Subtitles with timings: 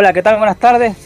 [0.00, 0.38] Hola, ¿qué tal?
[0.38, 0.96] Buenas tardes.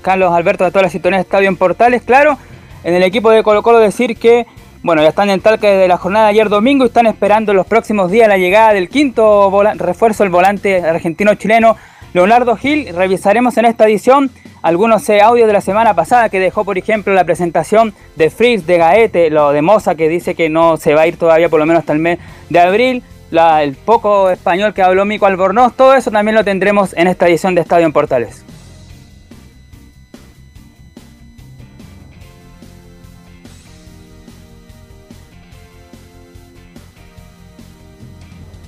[0.00, 2.38] Carlos Alberto de todas las sintonía de Estadio en Portales, claro.
[2.84, 4.46] En el equipo de Colo Colo decir que,
[4.84, 7.66] bueno, ya están en Talca desde la jornada de ayer domingo y están esperando los
[7.66, 11.76] próximos días la llegada del quinto refuerzo, el volante argentino-chileno
[12.12, 12.94] Leonardo Gil.
[12.94, 14.30] Revisaremos en esta edición
[14.62, 18.66] algunos eh, audios de la semana pasada que dejó, por ejemplo, la presentación de Fritz,
[18.66, 21.58] de Gaete, lo de Moza, que dice que no se va a ir todavía por
[21.58, 22.20] lo menos hasta el mes
[22.50, 23.02] de abril
[23.34, 27.54] el poco español que habló Mico Albornoz, todo eso también lo tendremos en esta edición
[27.54, 28.44] de Estadio en Portales.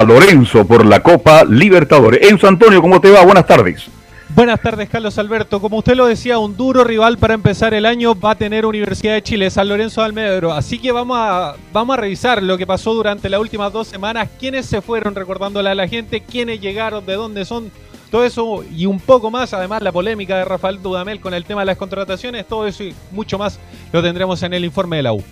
[0.04, 2.30] Lorenzo por la Copa Libertadores.
[2.30, 3.24] Enzo Antonio, ¿cómo te va?
[3.24, 3.88] Buenas tardes.
[4.36, 5.62] Buenas tardes, Carlos Alberto.
[5.62, 9.14] Como usted lo decía, un duro rival para empezar el año va a tener Universidad
[9.14, 10.52] de Chile, San Lorenzo de Almedro.
[10.52, 14.28] Así que vamos a, vamos a revisar lo que pasó durante las últimas dos semanas,
[14.38, 17.72] quiénes se fueron recordándole a la gente, quiénes llegaron, de dónde son,
[18.10, 19.54] todo eso y un poco más.
[19.54, 22.94] Además, la polémica de Rafael Dudamel con el tema de las contrataciones, todo eso y
[23.12, 23.58] mucho más
[23.90, 25.24] lo tendremos en el informe de la U.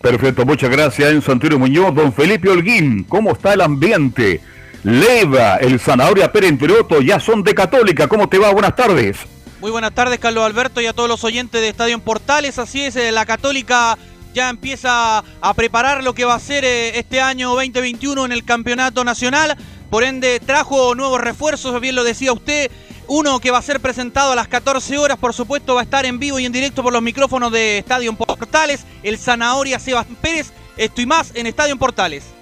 [0.00, 1.92] Perfecto, muchas gracias, Enzo Antonio Muñoz.
[1.92, 4.40] Don Felipe Holguín, ¿cómo está el ambiente?
[4.84, 8.06] Leva, el Zanahoria Pérez Peroto, ya son de Católica.
[8.06, 8.52] ¿Cómo te va?
[8.52, 9.16] Buenas tardes.
[9.60, 12.58] Muy buenas tardes, Carlos Alberto, y a todos los oyentes de Estadio en Portales.
[12.58, 13.98] Así es, eh, la Católica
[14.32, 18.44] ya empieza a preparar lo que va a ser eh, este año 2021 en el
[18.44, 19.56] Campeonato Nacional.
[19.90, 22.70] Por ende, trajo nuevos refuerzos, bien lo decía usted.
[23.08, 26.06] Uno que va a ser presentado a las 14 horas, por supuesto, va a estar
[26.06, 28.84] en vivo y en directo por los micrófonos de Estadio Portales.
[29.02, 30.52] El Zanahoria Sebastián Pérez.
[30.76, 32.37] Esto y más en Estadio Portales.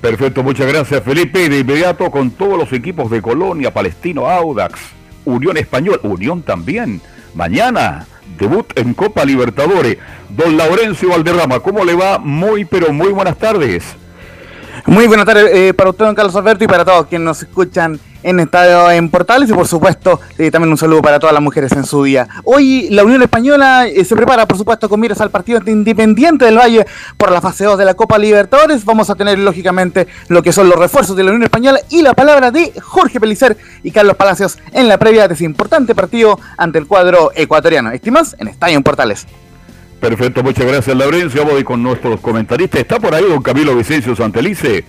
[0.00, 1.48] Perfecto, muchas gracias Felipe.
[1.48, 4.78] De inmediato con todos los equipos de Colonia, Palestino, Audax,
[5.24, 7.00] Unión Español, Unión también.
[7.34, 8.06] Mañana,
[8.38, 9.98] debut en Copa Libertadores.
[10.28, 12.18] Don Laurencio Valderrama, ¿cómo le va?
[12.18, 13.84] Muy, pero muy buenas tardes.
[14.86, 17.98] Muy buenas tardes eh, para usted, don Carlos Alberto, y para todos quienes nos escuchan
[18.22, 21.72] en Estadio en Portales y por supuesto eh, también un saludo para todas las mujeres
[21.72, 22.28] en su día.
[22.44, 26.58] Hoy la Unión Española eh, se prepara por supuesto con miras al partido Independiente del
[26.58, 26.86] Valle
[27.16, 28.84] por la fase 2 de la Copa Libertadores.
[28.84, 32.14] Vamos a tener lógicamente lo que son los refuerzos de la Unión Española y la
[32.14, 36.78] palabra de Jorge Pelicer y Carlos Palacios en la previa de ese importante partido ante
[36.78, 37.90] el cuadro ecuatoriano.
[37.90, 39.26] Estimas en Estadio en Portales.
[40.00, 41.44] Perfecto, muchas gracias Laurencio.
[41.44, 42.80] Voy con nuestros comentaristas.
[42.80, 44.84] Está por ahí don Camilo Vicencio Santelice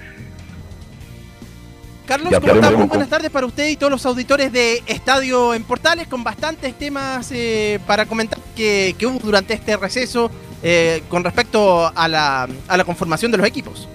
[2.10, 2.74] Carlos, ¿cómo estás?
[2.74, 6.74] Muy buenas tardes para usted y todos los auditores de Estadio en Portales, con bastantes
[6.74, 10.32] temas eh, para comentar que, hubo durante este receso
[10.64, 13.88] eh, con respecto a la, a la, conformación de los equipos.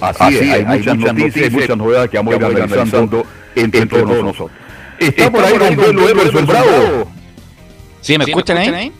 [0.00, 4.24] Así, es, hay, muchas, noticias, y muchas novedades que vamos a ir analizando entre, todos
[4.24, 4.58] nosotros.
[4.98, 7.10] Está, por ahí Don Pedro Everson Bravo.
[8.00, 8.90] ¿Sí, me, escuchan, ahí?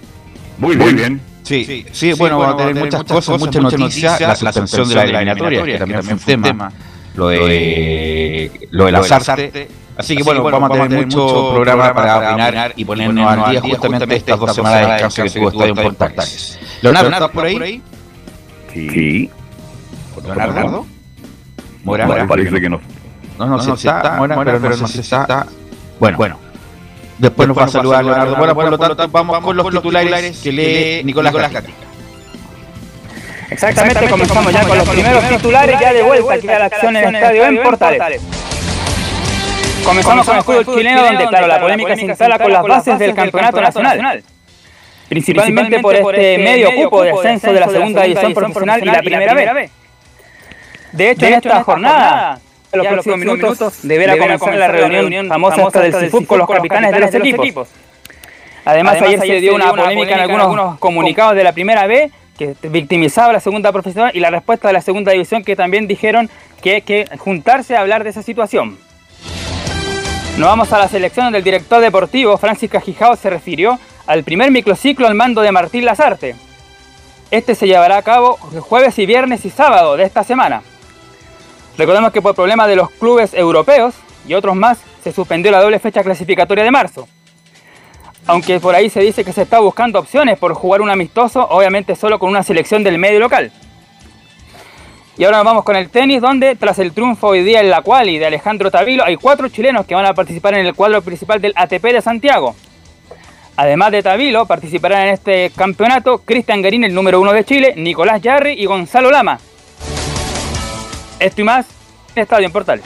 [0.59, 1.23] Muy, Muy bien.
[1.43, 5.65] Sí, sí, bueno, vamos a tener muchas cosas, muchas noticias, la suspensión de la eliminatoria,
[5.65, 6.71] que también fue un tema
[7.17, 9.69] lo de, lo de las artes.
[9.97, 14.17] Así que bueno, vamos, a tener, mucho programa para opinar y ponernos al día justamente
[14.17, 16.59] estas dos semanas de descanso que tuvo Estadio en Portales.
[16.83, 17.83] Leonardo, ¿estás por ahí?
[18.73, 19.31] Sí.
[20.23, 20.87] ¿Leonardo?
[21.85, 22.81] Mora, parece que no.
[23.39, 25.47] No, no, no, sé está, bueno, pero, no, sé si está.
[26.01, 26.39] Bueno, bueno.
[27.19, 30.53] Después, nos va a saludar Leonardo Bueno, por lo tanto, vamos con los titulares que
[30.53, 31.86] lee Nicolás Gatica.
[33.51, 37.05] Exactamente, comenzamos ya con los primeros titulares, ya de vuelta aquí a la acción en
[37.09, 38.23] el estadio en Portales.
[39.85, 43.15] Comenzamos con el fútbol chileno, donde, claro, la polémica se instala con las bases del
[43.15, 44.23] campeonato nacional.
[45.09, 48.99] Principalmente por este, este medio cupo de ascenso de la segunda división profesional y la
[48.99, 49.71] primera vez.
[50.91, 52.41] De hecho, en esta jornada,
[52.73, 56.91] en los próximos minutos, deberá comenzar la reunión famosa esta del CIFUP con los capitanes
[56.91, 57.69] de los equipos.
[58.65, 63.33] Además, ayer se dio una polémica en algunos comunicados de la primera vez que victimizaba
[63.33, 66.31] la segunda profesional y la respuesta de la segunda división que también dijeron
[66.63, 68.79] que hay que juntarse a hablar de esa situación.
[70.39, 75.07] Nos vamos a la selección del director deportivo, Francis Cajijao, se refirió al primer microciclo
[75.07, 76.37] al mando de Martín Lazarte.
[77.31, 80.63] Este se llevará a cabo jueves y viernes y sábado de esta semana.
[81.79, 83.95] Recordemos que por problemas de los clubes europeos
[84.29, 87.09] y otros más se suspendió la doble fecha clasificatoria de marzo.
[88.27, 91.95] Aunque por ahí se dice que se está buscando opciones por jugar un amistoso, obviamente
[91.95, 93.53] solo con una selección del medio local.
[95.19, 97.81] Y ahora nos vamos con el tenis, donde tras el triunfo hoy día en la
[97.83, 101.41] quali de Alejandro Tavilo, hay cuatro chilenos que van a participar en el cuadro principal
[101.41, 102.55] del ATP de Santiago.
[103.57, 108.21] Además de Tavilo, participarán en este campeonato Cristian Garín, el número uno de Chile, Nicolás
[108.21, 109.39] Yarri y Gonzalo Lama.
[111.19, 111.67] Esto y más
[112.15, 112.83] en Estadio en Portal.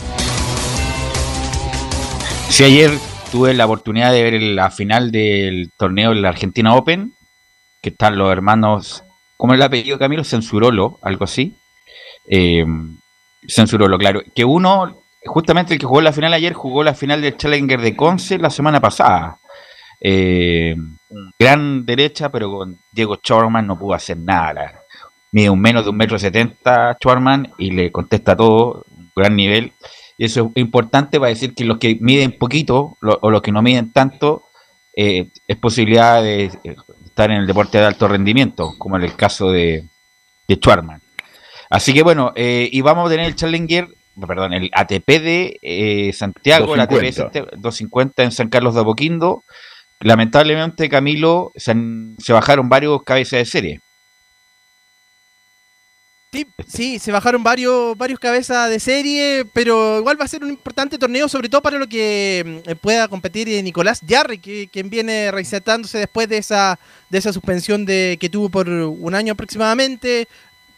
[2.48, 2.92] Si ayer
[3.30, 7.12] tuve la oportunidad de ver la final del torneo de la Argentina Open,
[7.80, 9.04] que están los hermanos,
[9.36, 10.24] ¿cómo es el apellido Camilo?
[10.24, 11.56] Censurolo, algo así
[12.28, 12.64] eh,
[13.48, 14.22] censuró claro.
[14.34, 17.96] Que uno, justamente el que jugó la final ayer, jugó la final del Challenger de
[17.96, 19.38] Conce la semana pasada.
[20.00, 20.76] Eh,
[21.38, 24.82] gran derecha, pero con Diego Schwarman no pudo hacer nada.
[25.32, 28.84] Mide un menos de un metro setenta Schwarman y le contesta todo,
[29.14, 29.72] gran nivel.
[30.20, 33.62] Y eso es importante para decir que los que miden poquito o los que no
[33.62, 34.42] miden tanto,
[34.94, 36.50] eh, es posibilidad de
[37.06, 39.86] estar en el deporte de alto rendimiento, como en el caso de,
[40.46, 41.00] de Schwarman.
[41.70, 43.88] Así que bueno, eh, y vamos a tener el Challenger,
[44.26, 49.42] perdón, el ATP de eh, Santiago, el ATP 250 en San Carlos de Apoquindo.
[50.00, 51.74] Lamentablemente, Camilo, se,
[52.18, 53.80] se bajaron varios cabezas de serie.
[56.32, 60.50] Sí, sí, se bajaron varios, varios cabezas de serie, pero igual va a ser un
[60.50, 65.32] importante torneo, sobre todo para lo que mm, pueda competir Nicolás Yarri, que, quien viene
[65.32, 66.78] resetándose después de esa,
[67.08, 70.28] de esa suspensión de, que tuvo por un año aproximadamente.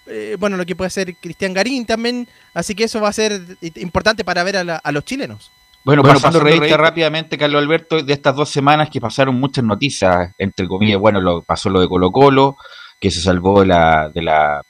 [0.06, 3.38] Eh, bueno, lo que puede hacer Cristian Garín también, así que eso va a ser
[3.76, 5.52] importante para ver a, los chilenos.
[5.84, 10.98] Bueno, pasando, rápidamente, Carlos Alberto, de estas dos semanas que pasaron muchas noticias, entre comillas,
[10.98, 12.56] bueno, lo, pasó lo de Colo Colo,
[12.98, 14.62] que se salvó de la, de la,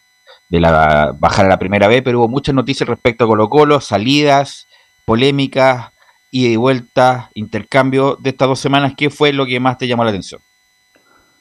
[0.52, 3.80] de la bajar a la primera vez, pero hubo muchas noticias respecto a Colo Colo,
[3.80, 4.68] salidas,
[5.06, 5.92] polémicas,
[6.30, 10.04] ida y vuelta, intercambio de estas dos semanas, ¿qué fue lo que más te llamó
[10.04, 10.42] la atención?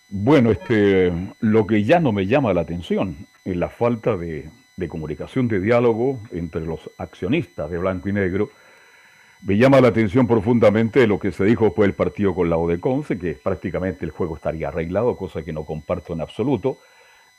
[0.07, 1.11] Bueno, este,
[1.41, 4.49] lo que ya no me llama la atención es la falta de,
[4.87, 8.49] comunicación, de diálogo entre los accionistas de Blanco y Negro.
[9.41, 12.65] Me llama la atención profundamente lo que se dijo después del partido con la O
[12.65, 16.79] de Conce, que prácticamente el juego estaría arreglado, cosa que no comparto en absoluto.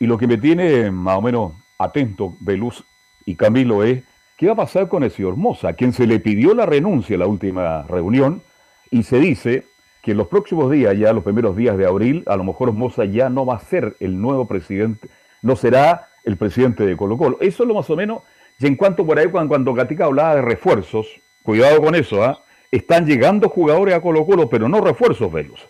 [0.02, 2.82] Y lo que me tiene más o menos atento Beluz
[3.24, 4.02] y Camilo es
[4.36, 7.20] qué va a pasar con el señor Moza, quien se le pidió la renuncia en
[7.20, 8.42] la última reunión
[8.90, 9.62] y se dice
[10.02, 13.04] que en los próximos días, ya los primeros días de abril, a lo mejor Moza
[13.04, 15.08] ya no va a ser el nuevo presidente,
[15.40, 17.38] no será el presidente de Colo Colo.
[17.40, 18.22] Eso es lo más o menos,
[18.58, 21.06] y en cuanto por ahí, cuando, Gatica hablaba de refuerzos,
[21.44, 22.42] cuidado con eso, ¿ah?
[22.72, 25.68] están llegando jugadores a Colo Colo, pero no refuerzos, Velos.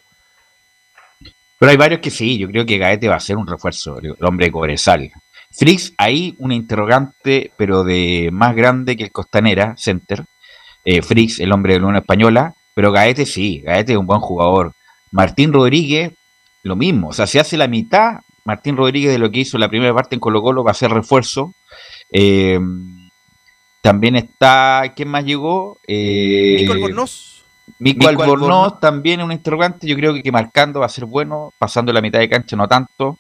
[1.63, 4.17] Pero hay varios que sí, yo creo que Gaete va a ser un refuerzo, el
[4.25, 5.13] hombre de Cobresal.
[5.53, 10.25] Frix, ahí una interrogante, pero de más grande que el Costanera Center.
[10.85, 14.19] Eh, Frix, el hombre de la Unión Española, pero Gaete sí, Gaete es un buen
[14.19, 14.73] jugador.
[15.13, 16.11] Martín Rodríguez,
[16.65, 17.11] lo mismo.
[17.11, 20.17] O sea, si hace la mitad, Martín Rodríguez de lo que hizo la primera parte
[20.17, 21.55] en Colo Colo va a ser refuerzo.
[22.11, 22.59] Eh,
[23.83, 25.79] también está, ¿quién más llegó?
[25.87, 27.42] Eh, Albornoz.
[27.79, 29.87] Mico Albornoz también es un interrogante.
[29.87, 33.19] Yo creo que, marcando va a ser bueno, pasando la mitad de cancha no tanto.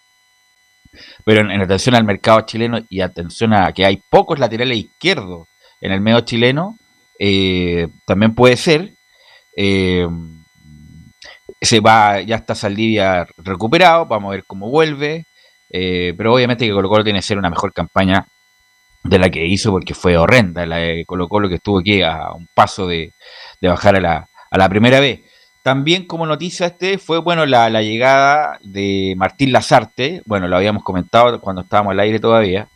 [1.25, 5.49] Pero en, atención al mercado chileno y atención a que hay pocos laterales izquierdos
[5.81, 6.77] en el medio chileno,
[7.19, 8.95] eh, también puede ser.
[9.57, 10.07] Eh,
[11.61, 15.25] se va, ya está Saldivia recuperado, vamos a ver cómo vuelve.
[15.71, 18.27] Eh, pero obviamente que Colo Colo tiene que ser una mejor campaña
[19.05, 22.33] de la que hizo porque fue horrenda la de Colo Colo que estuvo aquí a
[22.33, 23.15] un paso de,
[23.61, 25.23] bajar a la, a la, primera vez.
[25.63, 31.41] También como noticia este fue bueno la, llegada de Martín Lazarte, bueno lo habíamos comentado
[31.41, 32.69] cuando estábamos al aire todavía,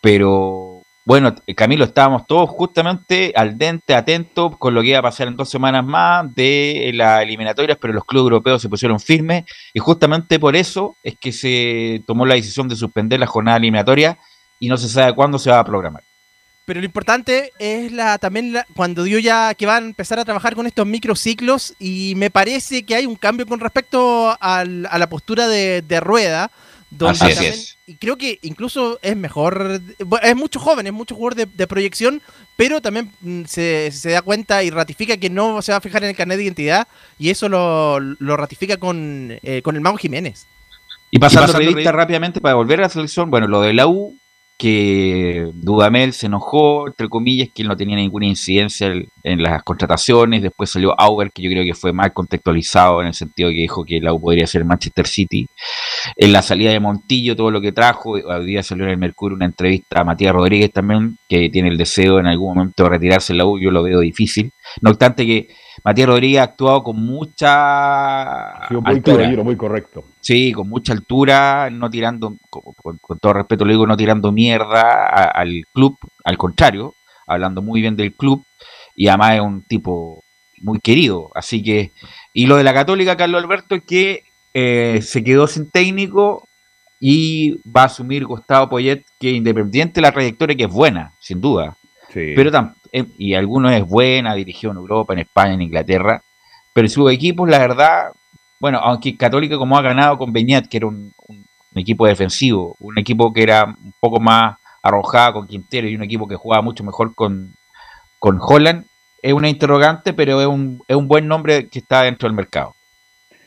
[0.00, 5.28] pero bueno, Camilo, estábamos todos justamente al dente, atentos con lo que iba a pasar
[5.28, 9.80] en dos semanas más de las eliminatorias, pero los clubes europeos se pusieron firmes y
[9.80, 14.16] justamente por eso es que se tomó la decisión de suspender la jornada eliminatoria
[14.60, 16.04] y no se sabe cuándo se va a programar.
[16.64, 20.54] Pero lo importante es la también cuando dio ya que van a empezar a trabajar
[20.54, 25.48] con estos microciclos y me parece que hay un cambio con respecto a la postura
[25.48, 26.50] de, de Rueda
[27.86, 29.80] y creo que incluso es mejor,
[30.22, 32.20] es mucho joven, es mucho jugador de, proyección,
[32.56, 36.10] pero también mm, se, da cuenta y ratifica que no se va a fijar en
[36.10, 36.86] el carnet de identidad
[37.18, 40.46] y eso lo, ratifica con, eh, con el Mago Jiménez.
[41.10, 44.16] Y pasando, y revista rápidamente para volver a la selección, bueno, lo de la U
[44.62, 48.92] que Dudamel se enojó, entre comillas, que él no tenía ninguna incidencia
[49.24, 50.40] en las contrataciones.
[50.40, 53.84] Después salió Auger, que yo creo que fue mal contextualizado en el sentido que dijo
[53.84, 55.48] que la U podría ser Manchester City.
[56.14, 59.34] En la salida de Montillo, todo lo que trajo, hoy día salió en el Mercurio
[59.34, 63.32] una entrevista a Matías Rodríguez también, que tiene el deseo en algún momento de retirarse
[63.32, 63.58] en la U.
[63.58, 64.52] Yo lo veo difícil.
[64.80, 65.48] No obstante que
[65.84, 69.28] Matías Rodríguez ha actuado con mucha altura.
[69.42, 70.04] muy correcto.
[70.20, 75.64] Sí, con mucha altura, no tirando, con, todo respeto le digo, no tirando mierda al
[75.72, 76.94] club, al contrario,
[77.26, 78.44] hablando muy bien del club,
[78.94, 80.22] y además es un tipo
[80.60, 81.30] muy querido.
[81.34, 81.90] Así que,
[82.32, 84.22] y lo de la Católica, Carlos Alberto, es que
[84.54, 86.46] eh, se quedó sin técnico
[87.00, 91.40] y va a asumir Gustavo Poyet, que independiente de la trayectoria, que es buena, sin
[91.40, 91.76] duda.
[92.14, 96.22] Pero eh, y algunos es buena, dirigió en Europa, en España, en Inglaterra.
[96.72, 98.12] Pero su equipo, la verdad,
[98.60, 101.12] bueno, aunque Católica como ha ganado con Beñat, que era un,
[101.74, 106.28] equipo defensivo, un equipo que era un poco más arrojado con Quintero y un equipo
[106.28, 107.54] que jugaba mucho mejor con,
[108.18, 108.84] con Holland,
[109.22, 112.74] es una interrogante, pero es un, es un buen nombre que está dentro del mercado.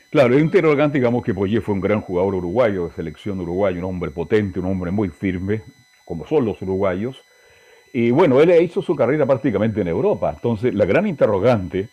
[0.10, 3.86] Claro, es interrogante, digamos que Poyet fue un gran jugador uruguayo, de selección uruguayo, un
[3.86, 5.62] hombre potente, un hombre muy firme,
[6.06, 7.22] como son los uruguayos,
[7.98, 10.34] y bueno, él hizo su carrera prácticamente en Europa.
[10.36, 11.88] Entonces, la gran interrogante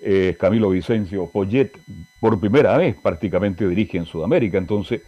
[0.00, 1.72] es Camilo Vicencio Poyet,
[2.20, 4.56] por primera vez prácticamente dirige en Sudamérica.
[4.56, 5.02] Entonces,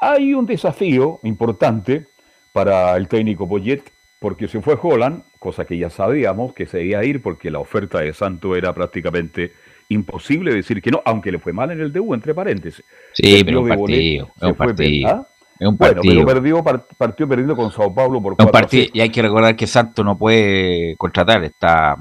[0.00, 2.06] hay un desafío importante
[2.52, 3.84] para el técnico Poyet,
[4.18, 7.60] porque se fue Holland, cosa que ya sabíamos que se iba a ir porque la
[7.60, 9.52] oferta de Santo era prácticamente
[9.90, 12.84] imposible decir que no, aunque le fue mal en el debut, entre paréntesis.
[13.12, 15.08] Sí, pero un partido, un partido.
[15.08, 15.28] ¿ah?
[15.58, 16.24] Es un partido.
[16.24, 16.62] pero perdió,
[16.96, 20.16] partió perdiendo con Sao Paulo por un partido, Y hay que recordar que Santos no
[20.16, 21.96] puede contratar, está,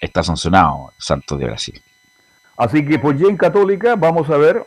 [0.00, 1.82] está sancionado Santos de Brasil.
[2.56, 4.64] Así que pues ya en Católica, vamos a ver,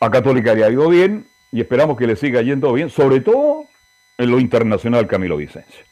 [0.00, 3.64] a Católica le ha ido bien y esperamos que le siga yendo bien, sobre todo
[4.18, 5.84] en lo internacional Camilo Vicencio.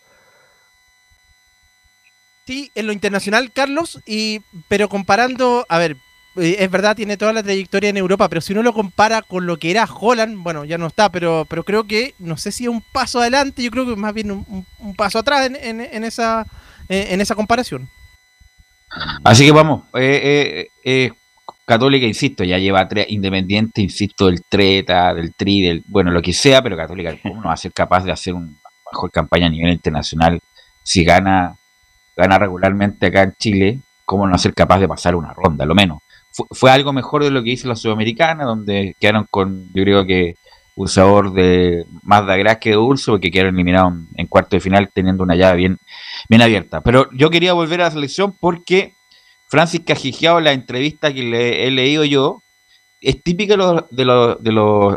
[2.47, 5.97] Sí, en lo internacional, Carlos, y pero comparando, a ver,
[6.37, 9.59] es verdad, tiene toda la trayectoria en Europa, pero si uno lo compara con lo
[9.59, 12.71] que era Holland, bueno, ya no está, pero, pero creo que, no sé si es
[12.71, 16.47] un paso adelante, yo creo que más bien un, paso atrás en, esa,
[16.89, 17.89] en esa comparación.
[19.25, 21.11] Así que vamos, eh, eh,
[21.67, 26.33] Católica, insisto, ya lleva tres, Independiente, insisto, del Treta, del Tri, del, bueno, lo que
[26.33, 28.53] sea, pero Católica, ¿cómo no va a ser capaz de hacer una
[28.93, 30.39] mejor campaña a nivel internacional
[30.85, 31.57] si gana,
[32.17, 33.81] gana regularmente acá en Chile?
[34.05, 35.99] ¿Cómo no va a ser capaz de pasar una ronda, lo menos?
[36.51, 40.35] Fue, algo mejor de lo que hizo la Sudamericana, donde quedaron con, yo creo que,
[40.77, 44.61] un sabor de más de gras que de dulce, porque quedaron eliminados en cuarto de
[44.61, 45.79] final teniendo una llave bien,
[46.29, 46.83] bien abierta.
[46.83, 48.93] Pero yo quería volver a la selección porque
[49.49, 52.43] Francis Cajigiao, la entrevista que le he leído yo,
[53.01, 54.97] es típica de los, de los, de los,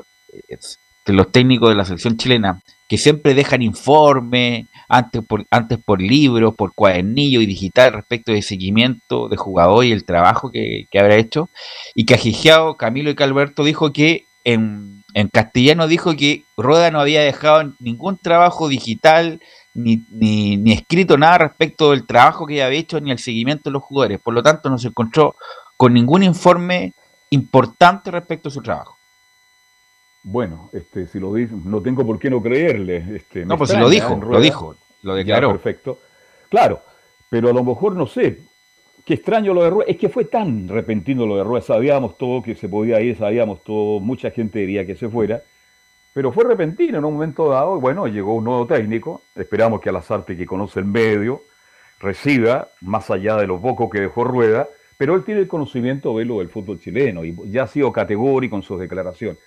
[1.05, 6.01] de los técnicos de la selección chilena, que siempre dejan informes, antes por, antes por
[6.01, 11.15] libros, por cuadernillo y digital respecto de seguimiento de jugador y el trabajo que, habrá
[11.15, 11.49] hecho.
[11.95, 17.73] Y Cajijeado, Camilo y Calberto dijo que en, castellano dijo que Rueda no había dejado
[17.79, 19.39] ningún trabajo digital
[19.73, 23.83] ni, ni, escrito nada respecto del trabajo que había hecho ni el seguimiento de los
[23.83, 24.19] jugadores.
[24.19, 25.35] Por lo tanto, no se encontró
[25.77, 26.93] con ningún informe
[27.29, 28.98] importante respecto a su trabajo.
[30.23, 33.03] Bueno, este, si lo dice, no tengo por qué no creerle.
[33.15, 35.51] Este, no, pues si lo dijo, lo dijo, lo declaró.
[35.51, 35.99] perfecto.
[36.49, 36.81] Claro,
[37.29, 38.39] pero a lo mejor no sé.
[39.05, 39.91] Qué extraño lo de Rueda.
[39.91, 41.65] Es que fue tan repentino lo de Rueda.
[41.65, 43.99] Sabíamos todo que se podía ir, sabíamos todo.
[43.99, 45.41] Mucha gente diría que se fuera.
[46.13, 47.77] Pero fue repentino en un momento dado.
[47.77, 49.23] Y bueno, llegó un nuevo técnico.
[49.35, 51.41] Esperamos que Alazarte, que conoce el medio,
[51.99, 54.67] reciba, más allá de los pocos que dejó Rueda.
[54.97, 58.57] Pero él tiene el conocimiento de lo del fútbol chileno y ya ha sido categórico
[58.57, 59.39] en sus declaraciones.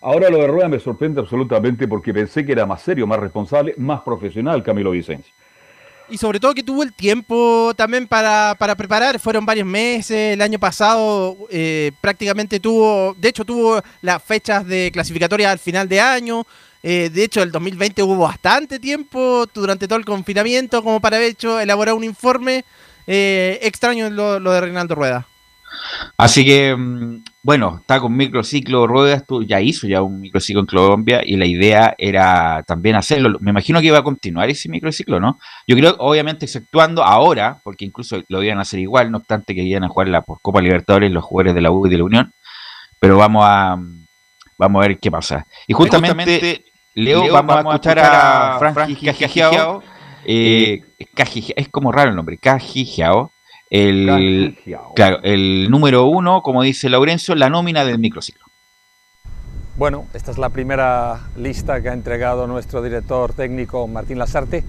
[0.00, 3.74] Ahora lo de Rueda me sorprende absolutamente porque pensé que era más serio, más responsable,
[3.76, 5.32] más profesional Camilo Vicencio.
[6.10, 10.58] Y sobre todo que tuvo el tiempo también para, preparar, fueron varios meses, el año
[10.58, 16.46] pasado eh, prácticamente tuvo, de hecho tuvo las fechas de clasificatoria al final de año,
[16.82, 21.30] Eh, de hecho, el 2020 hubo bastante tiempo durante todo el confinamiento como para haber
[21.30, 22.64] hecho, elaborar un informe.
[23.06, 25.26] Eh, extraño lo, de Reinaldo Rueda.
[26.16, 30.66] Así que, mm, bueno, está con microciclo Ruedas, tú ya hizo ya un microciclo en
[30.66, 33.38] Colombia y la idea era también hacerlo.
[33.40, 35.38] Me imagino que iba a continuar ese microciclo, ¿no?
[35.66, 39.62] Yo creo, obviamente, exceptuando ahora, porque incluso lo iban a hacer igual, no obstante que
[39.62, 42.32] iban a jugar la Copa Libertadores los jugadores de la U y de la Unión,
[42.98, 43.76] pero vamos a,
[44.58, 45.46] vamos a ver qué pasa.
[45.66, 49.82] Y justamente, Leo, vamos, a escuchar a, Francis Cajigiao.
[50.24, 50.82] Eh,
[51.56, 53.30] es como raro el nombre, Cajigiao
[53.70, 54.56] el,
[54.94, 58.44] claro, el número uno, como dice Laurencio, la nómina del microciclo.
[59.76, 64.64] Bueno, esta es la primera lista que ha entregado nuestro director técnico Martín Lasarte.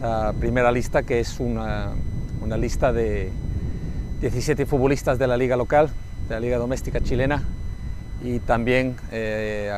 [0.00, 1.90] La primera lista que es una,
[2.42, 3.30] una lista de
[4.20, 5.90] 17 futbolistas de la liga local,
[6.28, 7.44] de la liga doméstica chilena,
[8.22, 9.70] y también eh,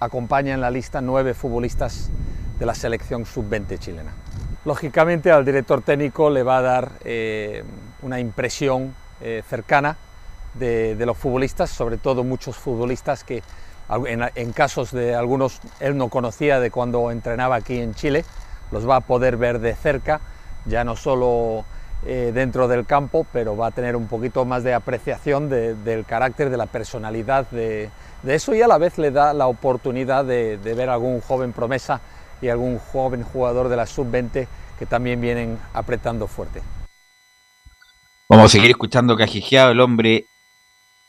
[0.00, 2.10] acompañan la lista nueve futbolistas
[2.58, 4.12] de la selección sub-20 chilena.
[4.64, 7.64] Lógicamente al director técnico le va a dar eh,
[8.00, 9.98] una impresión eh, cercana
[10.54, 13.42] de, los futbolistas, sobre todo muchos futbolistas que
[14.06, 18.24] en, casos de algunos él no conocía de cuando entrenaba aquí en Chile,
[18.70, 20.22] los va a poder ver de cerca,
[20.64, 21.66] ya no solo
[22.06, 26.48] eh, dentro del campo, pero va a tener un poquito más de apreciación del carácter,
[26.48, 27.90] de la personalidad de,
[28.26, 32.00] eso y a la vez le da la oportunidad de, de ver algún joven promesa
[32.40, 34.46] y algún joven jugador de la sub-20
[34.78, 36.62] que también vienen apretando fuerte.
[38.28, 40.26] Vamos a seguir escuchando Cajijeado, el hombre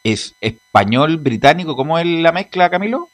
[0.04, 3.10] es español, británico, ¿cómo es la mezcla, Camilo?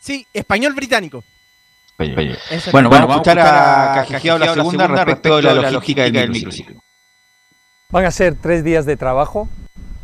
[0.00, 1.22] Sí, español británico.
[2.72, 6.82] Bueno, vamos a escuchar a Cajijeado la segunda respecto a la logística del microciclo.
[7.90, 9.48] Van a ser tres días de trabajo,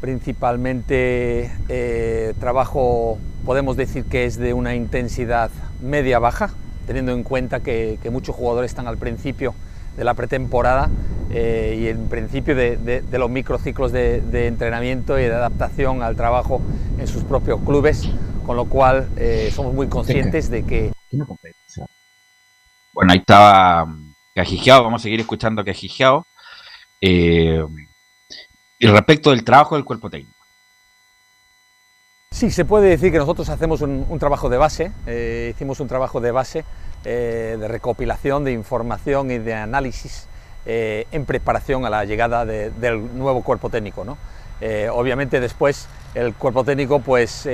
[0.01, 6.51] principalmente eh, trabajo, podemos decir que es de una intensidad media-baja,
[6.87, 9.55] teniendo en cuenta que, muchos jugadores están al principio
[9.97, 10.91] de la pretemporada
[11.31, 16.61] eh, y en principio de, los microciclos de, entrenamiento y de adaptación al trabajo
[16.99, 18.09] en sus propios clubes,
[18.47, 20.93] con lo cual eh, somos muy conscientes de que...
[22.93, 23.89] Bueno, ahí estaba
[24.35, 26.27] Cajijeado, vamos a seguir escuchando a Cajijeado.
[27.01, 27.65] Eh,
[28.79, 30.44] y respecto del trabajo del cuerpo técnico.
[32.35, 36.21] Sí, se puede decir que nosotros hacemos un, trabajo de base, eh, hicimos un trabajo
[36.21, 36.65] de base
[37.05, 40.27] eh, de recopilación de información y de análisis
[40.67, 44.05] eh, en preparación a la llegada del nuevo cuerpo técnico.
[44.05, 44.19] ¿no?
[44.91, 47.47] obviamente después el cuerpo técnico pues,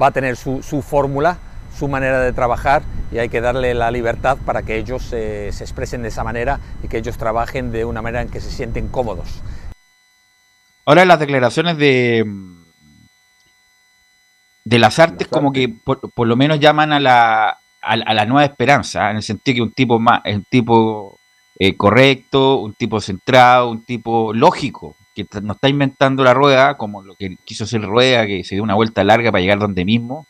[0.00, 1.38] va a tener su, fórmula,
[1.76, 6.02] su manera de trabajar y hay que darle la libertad para que ellos se expresen
[6.02, 9.42] de esa manera y que ellos trabajen de una manera en que se sienten cómodos.
[10.86, 12.53] Ahora las declaraciones de
[14.64, 19.10] de las artes como que por, lo menos llaman a la, a, la nueva esperanza,
[19.10, 21.18] en el sentido que un tipo más, un tipo
[21.58, 27.02] eh, correcto, un tipo centrado, un tipo lógico, que no está inventando la rueda como
[27.02, 30.26] lo que quiso hacer Rueda, que se dio una vuelta larga para llegar donde mismo.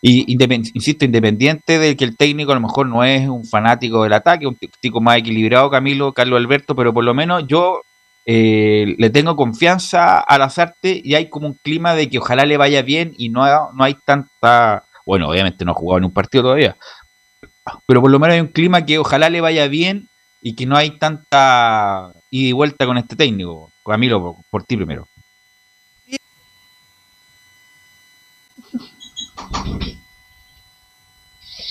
[0.00, 0.36] Y
[0.74, 4.46] insisto, independiente de que el técnico a lo mejor no es un fanático del ataque,
[4.46, 7.82] un tipo más equilibrado, Camilo, Carlos Alberto, pero por lo menos yo
[8.30, 12.44] eh, le tengo confianza a las artes y hay como un clima de que ojalá
[12.44, 16.12] le vaya bien y no, no hay tanta, bueno, obviamente no ha jugado en un
[16.12, 16.76] partido todavía,
[17.86, 20.10] pero por lo menos hay un clima que ojalá le vaya bien
[20.42, 23.70] y que no hay tanta ida y vuelta con este técnico.
[23.82, 25.08] Camilo, por, por ti primero.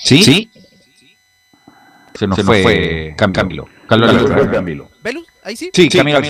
[0.02, 0.24] ¿Sí?
[0.24, 0.50] ¿Sí?
[2.14, 3.68] Se nos, fue, Camilo.
[3.86, 4.90] Camilo.
[5.04, 5.24] ¿Velus?
[5.48, 5.70] ¿Ahí sí?
[5.72, 6.20] Sí, Camilo,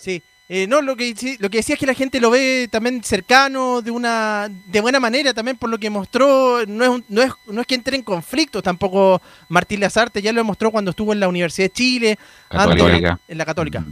[0.00, 0.22] sí.
[0.48, 3.82] Eh, no, lo que, lo que decía es que la gente lo ve también cercano,
[3.82, 6.64] de una de buena manera también por lo que mostró.
[6.66, 10.40] No es, no es, no es que entre en conflicto tampoco Martín Lazarte, ya lo
[10.40, 12.18] demostró cuando estuvo en la Universidad de Chile,
[12.50, 13.84] en la Católica.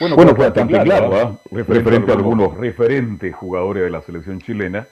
[0.00, 1.38] Bueno, bueno pues, también claro, ¿ah?
[1.50, 4.88] referente a algunos referentes jugadores de la selección chilena,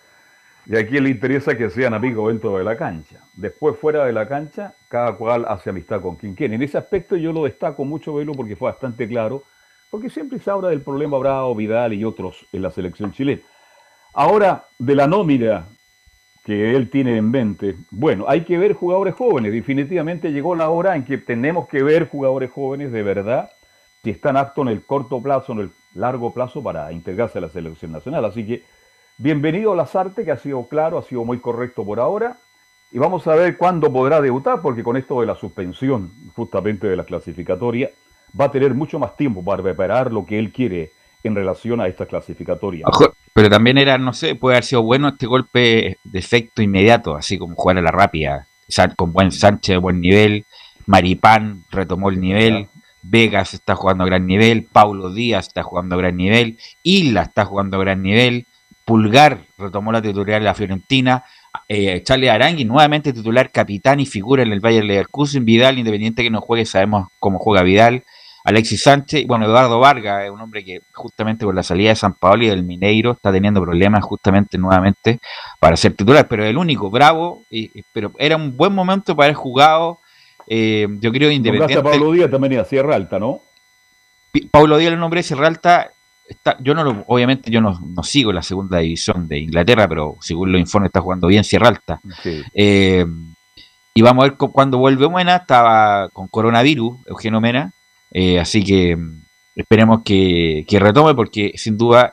[0.67, 3.21] y aquí le interesa que sean amigos dentro de la cancha.
[3.35, 6.55] Después, fuera de la cancha, cada cual hace amistad con quien quiere.
[6.55, 9.43] En ese aspecto yo lo destaco mucho, Velo, porque fue bastante claro,
[9.91, 13.43] porque siempre se habla del problema Bravo, Vidal y otros en la selección chilena.
[14.15, 15.67] Ahora, de la nómina
[16.45, 19.53] que él tiene en mente, bueno, hay que ver jugadores jóvenes.
[19.53, 23.51] Definitivamente llegó la hora en que tenemos que ver jugadores jóvenes de verdad,
[24.03, 27.49] si están aptos en el corto plazo, en el largo plazo para integrarse a la
[27.49, 28.25] selección nacional.
[28.25, 28.63] Así que
[29.17, 32.37] Bienvenido a Lazarte, que ha sido claro, ha sido muy correcto por ahora.
[32.91, 36.97] Y vamos a ver cuándo podrá debutar, porque con esto de la suspensión justamente de
[36.97, 37.91] la clasificatoria,
[38.39, 41.87] va a tener mucho más tiempo para preparar lo que él quiere en relación a
[41.87, 42.87] esta clasificatoria.
[43.33, 47.39] pero también era, no sé, puede haber sido bueno este golpe de efecto inmediato, así
[47.39, 48.47] como jugar a la rápida,
[48.97, 50.45] con buen Sánchez de buen nivel,
[50.87, 52.69] Maripán retomó el nivel,
[53.03, 57.45] Vegas está jugando a gran nivel, Paulo Díaz está jugando a gran nivel, Isla está
[57.45, 58.47] jugando a gran nivel,
[58.85, 61.25] Pulgar retomó la titularidad de la Fiorentina,
[61.69, 66.31] eh, Charlie Arangui nuevamente titular, capitán y figura en el Bayern Leverkusen, Vidal, independiente que
[66.31, 68.05] no juegue, sabemos cómo juega Vidal,
[68.45, 72.13] Alexis Sánchez, bueno, Eduardo Vargas es un hombre que justamente con la salida de San
[72.13, 75.19] Paolo y del Mineiro está teniendo problemas justamente nuevamente
[75.59, 77.43] para ser titular, pero el único, bravo,
[77.95, 80.01] pero era un buen momento para haber jugado,
[80.47, 81.83] eh, yo creo, independiente.
[81.83, 83.41] Pablo Díaz también a Sierra Alta, ¿no?
[84.51, 85.93] Pablo Díaz, el nombre de Sierra Alta,
[86.29, 90.53] está, yo no lo, obviamente yo no, sigo la segunda división de Inglaterra, pero según
[90.53, 92.01] los informes está jugando bien Sierra Alta.
[92.55, 93.05] Eh,
[93.95, 97.73] y vamos a ver cuando vuelve Buena, estaba con coronavirus, Eugenio Mena,
[98.11, 99.23] eh, así que mm,
[99.55, 102.13] esperemos que, retome porque sin duda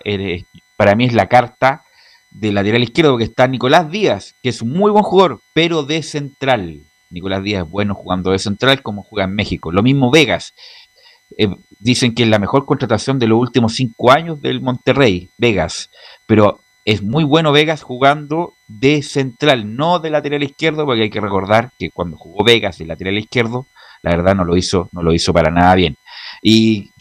[0.78, 1.84] para mí es la carta
[2.30, 6.02] del lateral izquierdo que está Nicolás Díaz, que es un muy buen jugador, pero de
[6.02, 6.82] central.
[7.10, 9.72] Nicolás Díaz es bueno jugando de central como juega en México.
[9.72, 10.54] Lo mismo Vegas.
[11.42, 11.50] Eh,
[11.80, 15.90] dicen que es la mejor contratación de los últimos cinco años del Monterrey, Vegas.
[16.28, 21.20] Pero es muy bueno Vegas jugando de central, no de lateral izquierdo, porque hay que
[21.20, 23.66] recordar que cuando jugó Vegas de lateral izquierdo,
[24.04, 25.96] la verdad no lo hizo, no lo hizo para nada bien.
[26.44, 26.92] Y,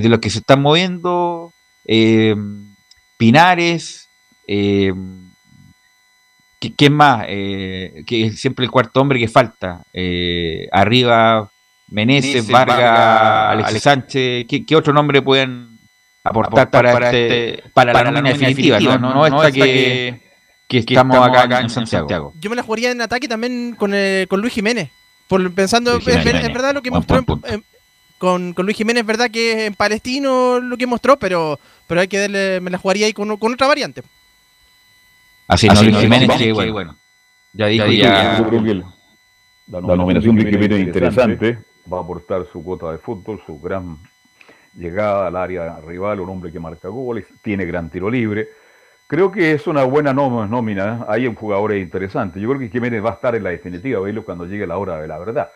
[0.00, 1.52] de los que se están moviendo,
[1.84, 2.34] eh,
[3.18, 4.08] Pinares,
[4.46, 4.94] eh,
[6.58, 7.26] ¿quién más?
[7.28, 9.82] Eh, que es siempre el cuarto hombre que falta.
[10.72, 11.50] Arriba,
[11.90, 15.78] Meneses, Vargas, Alexis Sánchez, ¿qué, otro nombre pueden
[16.22, 18.78] aportar, para, este, para, la nómina definitiva?
[18.80, 20.20] no, no, esta que,
[20.68, 22.32] que, estamos, acá, en, Santiago.
[22.40, 23.92] Yo me la jugaría en ataque también con,
[24.28, 24.90] con Luis Jiménez.
[25.26, 27.24] Por, pensando, es, verdad lo que mostró
[28.20, 32.18] con, Luis Jiménez, es verdad que en Palestino lo que mostró, pero, pero hay que
[32.18, 34.02] darle, me la jugaría ahí con, otra variante.
[35.48, 36.96] Así, no, Luis Jiménez, que bueno,
[37.54, 38.38] Ya dijo ya.
[38.38, 38.74] Yo creo que
[39.68, 41.69] la, nominación de Jiménez es interesante.
[41.92, 43.98] Va a aportar su cuota de fútbol, su gran
[44.76, 48.48] llegada al área rival, un hombre que marca goles, tiene gran tiro libre.
[49.06, 51.04] Creo que es una buena nómina.
[51.08, 52.40] Hay un jugador interesante.
[52.40, 55.00] Yo creo que Jiménez va a estar en la definitiva, verlo cuando llegue la hora
[55.00, 55.50] de la verdad.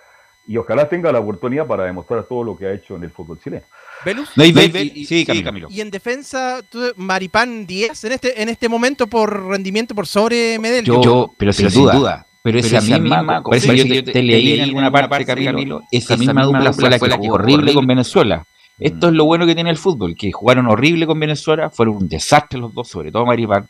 [0.47, 3.39] Y ojalá tenga la oportunidad para demostrar todo lo que ha hecho en el fútbol
[3.39, 3.65] chileno.
[4.05, 4.29] ¿Velus?
[4.31, 5.69] sí, Camilo.
[5.71, 6.61] Y en defensa,
[6.97, 11.01] Maripán 10 en este, en este momento por rendimiento por sobre Medellín.
[11.01, 12.27] Yo, pero sin duda.
[12.45, 16.75] Pero esa, misma, parece que yo te, leí en alguna parte, Camilo, esa, misma dupla
[16.75, 18.45] fue la que jugó horrible con Venezuela.
[18.79, 22.09] Esto es lo bueno que tiene el fútbol, que jugaron horrible con Venezuela, fueron un
[22.09, 23.67] desastre los dos, sobre todo Maripán,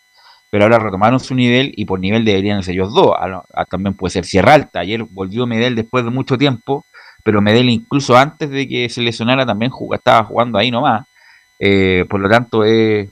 [0.51, 3.15] pero ahora retomaron su nivel y por nivel deberían ser ellos dos.
[3.71, 4.81] también puede ser Sierra Alta.
[4.81, 6.85] Ayer volvió Medel después de mucho tiempo,
[7.23, 11.07] pero Medel incluso antes de que se lesionara también estaba jugando ahí nomás.
[11.61, 13.09] Eh, por lo tanto, eh,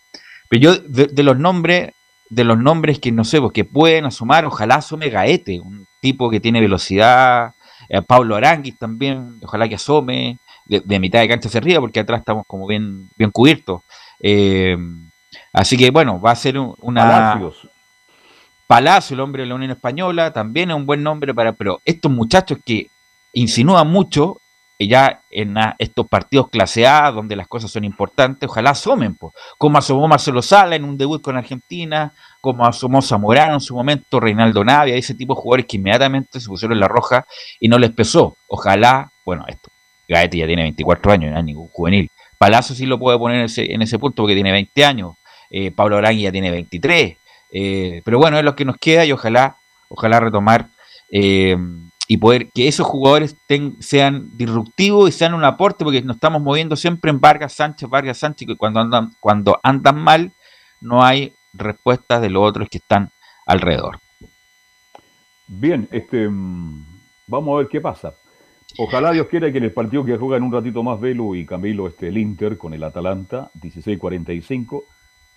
[0.49, 1.93] pero yo de, los nombres,
[2.33, 6.31] de los nombres que no sé, pues, que pueden asomar, ojalá asome Gaete, un tipo
[6.31, 7.53] que tiene velocidad,
[7.91, 12.21] eh, Pablo Aranguis también, ojalá que asome, de, mitad de cancha hacia arriba, porque atrás
[12.21, 13.83] estamos como bien, bien cubiertos.
[14.19, 14.79] Eh,
[15.53, 17.03] así que bueno, va a ser una.
[17.03, 17.69] Palacios.
[18.67, 21.53] Palacio, el hombre de la Unión Española, también es un buen nombre para.
[21.53, 22.89] Pero estos muchachos que
[23.35, 24.41] insinúan mucho,
[24.89, 29.17] ya en estos partidos clase A, donde las cosas son importantes, ojalá asomen,
[29.59, 34.21] como asomó Marcelo Sala en un debut con Argentina, como asomó Zamorano en su momento,
[34.21, 37.27] Reinaldo Navia, ese tipo de jugadores que inmediatamente se pusieron en la roja
[37.61, 38.37] y no les pesó.
[38.49, 39.71] Ojalá, bueno, esto,
[40.09, 42.11] Gaete ya tiene 24 años, no es ningún juvenil.
[42.39, 45.15] Palazzo sí lo puede poner en ese, en ese punto porque tiene 20 años.
[45.49, 47.17] Eh, Pablo Arangui ya tiene 23.
[47.53, 49.57] Eh, pero bueno, es lo que nos queda y ojalá,
[49.89, 50.67] ojalá retomar
[51.13, 51.57] eh,
[52.13, 53.35] y poder que esos jugadores
[53.81, 58.19] sean disruptivos y sean un aporte porque nos estamos moviendo siempre en Vargas Sánchez, Vargas
[58.19, 60.31] Sánchez, que cuando andan, cuando andan mal
[60.83, 63.09] no hay respuestas de los otros que están
[63.47, 63.99] alrededor.
[65.47, 66.85] Bien, este, mm,
[67.29, 68.13] vamos a ver qué pasa.
[68.77, 71.47] Ojalá Dios quiera que en el partido que juega en un ratito más Velo y
[71.47, 74.85] Camilo este, el Inter con el Atalanta, 16-45,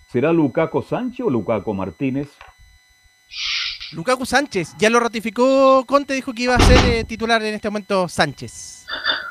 [0.08, 2.28] ¿será Lucaco Sánchez o Lucaco Martínez?
[3.96, 7.70] Lukaku Sánchez, ya lo ratificó Conte, dijo que iba a ser eh, titular en este
[7.70, 8.84] momento Sánchez.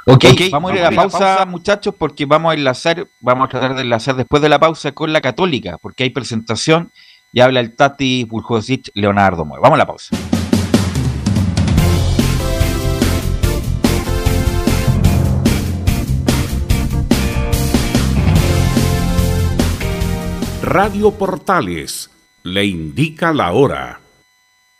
[0.07, 3.75] Ok, vamos a ir a la pausa, muchachos, porque vamos a enlazar, vamos a tratar
[3.75, 6.91] de enlazar después de la pausa con la Católica, porque hay presentación
[7.31, 9.59] y habla el Tati Buljosic Leonardo Moy.
[9.61, 10.17] Vamos a la pausa.
[20.63, 22.09] Radio Portales
[22.41, 23.99] le indica la hora.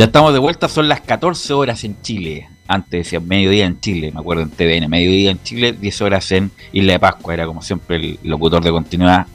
[0.00, 2.48] Ya estamos de vuelta, son las 14 horas en Chile.
[2.66, 6.50] Antes decía mediodía en Chile, me acuerdo en TVN, mediodía en Chile, 10 horas en
[6.72, 7.34] Isla de Pascua.
[7.34, 9.26] Era como siempre el locutor de continuidad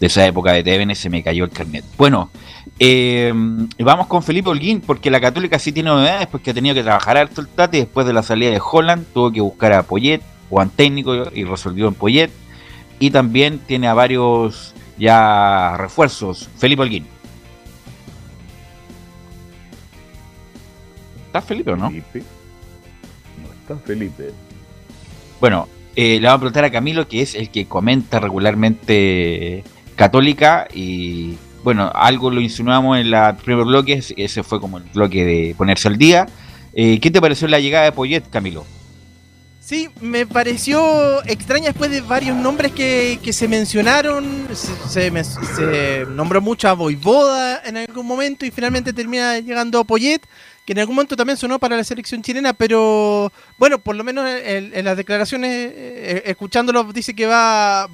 [0.00, 1.84] de esa época de TVN, se me cayó el carnet.
[1.96, 2.32] Bueno,
[2.80, 3.32] eh,
[3.78, 7.16] vamos con Felipe Holguín, porque la Católica sí tiene novedades, porque ha tenido que trabajar
[7.16, 10.70] alto el Tati después de la salida de Holland, tuvo que buscar a Poyet, Juan
[10.70, 12.30] técnico, y resolvió en Poyet.
[12.98, 16.48] Y también tiene a varios ya refuerzos.
[16.58, 17.17] Felipe Holguín.
[21.28, 21.88] ¿Está Felipe o no?
[21.88, 22.22] Felipe.
[23.42, 24.30] No está Felipe.
[25.40, 29.62] Bueno, eh, le vamos a preguntar a Camilo, que es el que comenta regularmente
[29.96, 30.66] Católica.
[30.74, 34.02] Y bueno, algo lo insinuamos en el primer bloque.
[34.16, 36.26] Ese fue como el bloque de ponerse al día.
[36.72, 38.64] Eh, ¿Qué te pareció la llegada de Poyet, Camilo?
[39.60, 44.46] Sí, me pareció extraña después de varios nombres que, que se mencionaron.
[44.54, 49.84] Se, se me- se nombró mucho a Voivoda en algún momento y finalmente termina llegando
[49.84, 50.22] Poyet,
[50.68, 54.28] que en algún momento también sonó para la selección chilena, pero bueno, por lo menos
[54.28, 57.88] en, en las declaraciones, eh, escuchándolo, dice que va,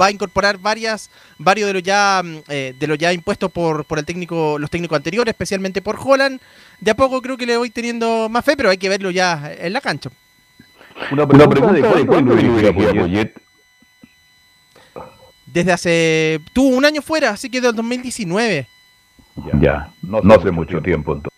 [0.00, 3.84] va a incorporar varias, varios de los ya, mm, eh, de los ya impuestos por,
[3.84, 6.40] por el técnico, los técnicos anteriores, especialmente por Holland.
[6.80, 9.52] De a poco creo que le voy teniendo más fe, pero hay que verlo ya
[9.58, 10.08] en la cancha.
[11.10, 13.34] Una pregunta, de cuándo Poyet.
[15.44, 16.40] Desde hace.
[16.54, 18.66] Tuvo un año fuera, así que del 2019.
[19.60, 21.33] Ya, no, no hace mucho tiempo entonces.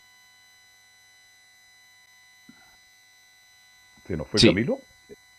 [4.06, 4.48] ¿Se nos fue Sí.
[4.48, 4.78] Camilo?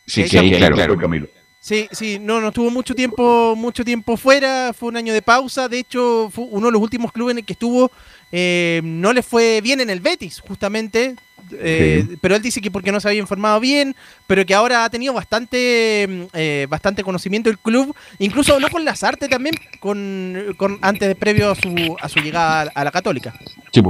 [0.05, 0.93] Sí, Sí, claro, claro.
[0.93, 1.27] fue Camilo.
[1.59, 5.67] Sí, sí, no, no estuvo mucho tiempo, mucho tiempo fuera, fue un año de pausa,
[5.67, 7.91] de hecho fue uno de los últimos clubes en el que estuvo,
[8.31, 11.15] eh, no le fue bien en el Betis, justamente,
[11.51, 12.15] eh, Sí.
[12.21, 13.95] pero él dice que porque no se había informado bien,
[14.27, 18.85] pero que ahora ha tenido bastante, mm, eh, bastante conocimiento del club, incluso habló con
[18.85, 23.33] Lazarte también, con, con antes de previo a su, a su llegada a la Católica.
[23.73, 23.81] Sí,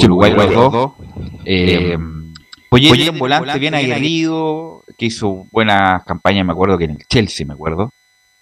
[2.70, 3.08] pues, Uruguay los dos.
[3.08, 7.06] Eh, Poyet en volante bien aguerrido, que hizo buenas campañas, me acuerdo que en el
[7.08, 7.92] Chelsea, me acuerdo.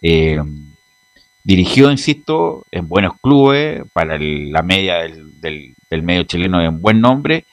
[0.01, 0.41] Eh,
[1.43, 7.45] dirigió, insisto, en buenos clubes, para la media del, medio chileno en buen nombre.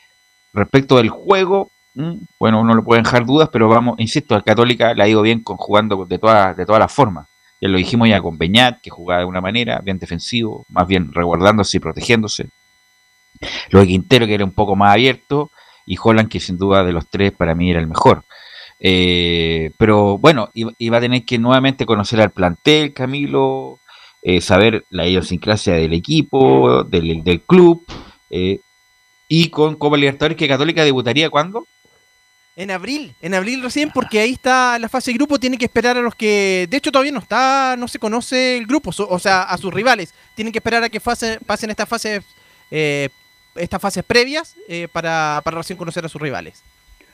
[0.52, 4.94] Respecto del juego, mm, bueno, uno lo puede dejar dudas, pero vamos, insisto, al Católica
[4.94, 7.26] le ha ido bien con, jugando de todas de todas las formas.
[7.61, 11.12] Ya lo dijimos ya con Beñat, que jugaba de una manera, bien defensivo, más bien
[11.12, 12.48] resguardándose y protegiéndose.
[13.70, 15.50] Lo de Quintero, que era un poco más abierto,
[15.87, 18.25] y Holland, que sin duda de los tres para mí era el mejor.
[18.81, 23.79] Eh, pero bueno, iba, a tener que nuevamente conocer al plantel, Camilo,
[24.23, 27.85] eh, saber la idiosincrasia del equipo, del, del club,
[28.31, 28.61] eh,
[29.29, 31.66] y con Copa Libertadores que Católica debutaría cuándo?
[32.55, 35.97] En abril, en abril recién, porque ahí está la fase de grupo, tiene que esperar
[35.97, 39.45] a los que, de hecho todavía no está, no se conoce el grupo, o sea,
[39.45, 42.23] a sus rivales, tienen que esperar a que pasen estas fases,
[42.71, 43.09] eh,
[43.54, 44.56] estas fases previas
[44.92, 46.62] para, para recién conocer a sus rivales.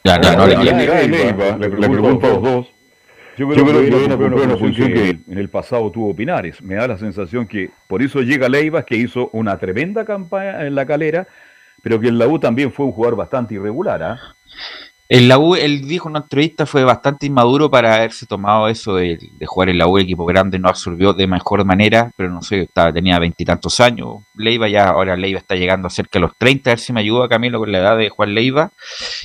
[0.04, 2.66] Ya, no, le, pregunto a los dos
[3.38, 6.60] yo creo, que, hay una función que en el pasado tuvo Pinares.
[6.60, 10.74] Me da la sensación que por eso llega Leiva, que hizo una tremenda campaña en
[10.74, 11.28] la calera,
[11.80, 14.02] pero que en la U también fue un jugador bastante irregular.
[14.02, 14.18] ¿ah?
[15.10, 18.96] En la U, él dijo en una entrevista, fue bastante inmaduro para haberse tomado eso
[18.96, 22.42] de, jugar en la U, el equipo grande no absorbió de mejor manera, pero no
[22.42, 24.18] sé, estaba, tenía veintitantos años.
[24.34, 27.26] Leiva ya, ahora Leiva está llegando cerca de los 30, a ver si me ayuda
[27.26, 28.70] Camilo con la edad de Juan Leiva.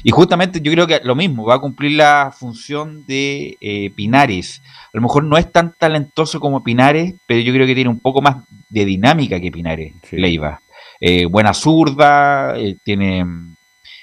[0.04, 4.62] Y justamente yo creo que lo mismo, va a cumplir la función de eh, Pinares.
[4.86, 8.00] A lo mejor no es tan talentoso como Pinares, pero yo creo que tiene un
[8.00, 8.38] poco más
[8.70, 10.62] de dinámica que Pinares, Leiva.
[11.02, 13.26] Eh, buena zurda, eh, tiene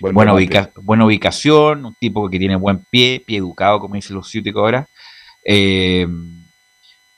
[0.00, 0.32] buena,
[0.82, 4.86] buena, ubicación, un tipo que tiene buen pie, pie educado, como dice los ahora.
[5.44, 6.06] Eh,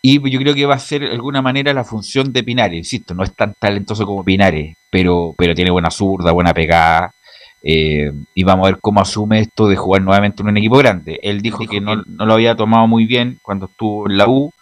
[0.04, 3.14] y yo creo que va a ser de alguna manera la función de Pinares, insisto,
[3.14, 7.12] no es tan talentoso como Pinares, pero, pero tiene buena zurda, buena pegada.
[7.62, 11.20] Eh, y vamos a ver cómo asume esto de jugar nuevamente en un equipo grande.
[11.22, 14.52] Él dijo, que no, no, lo había tomado muy bien cuando estuvo en la U,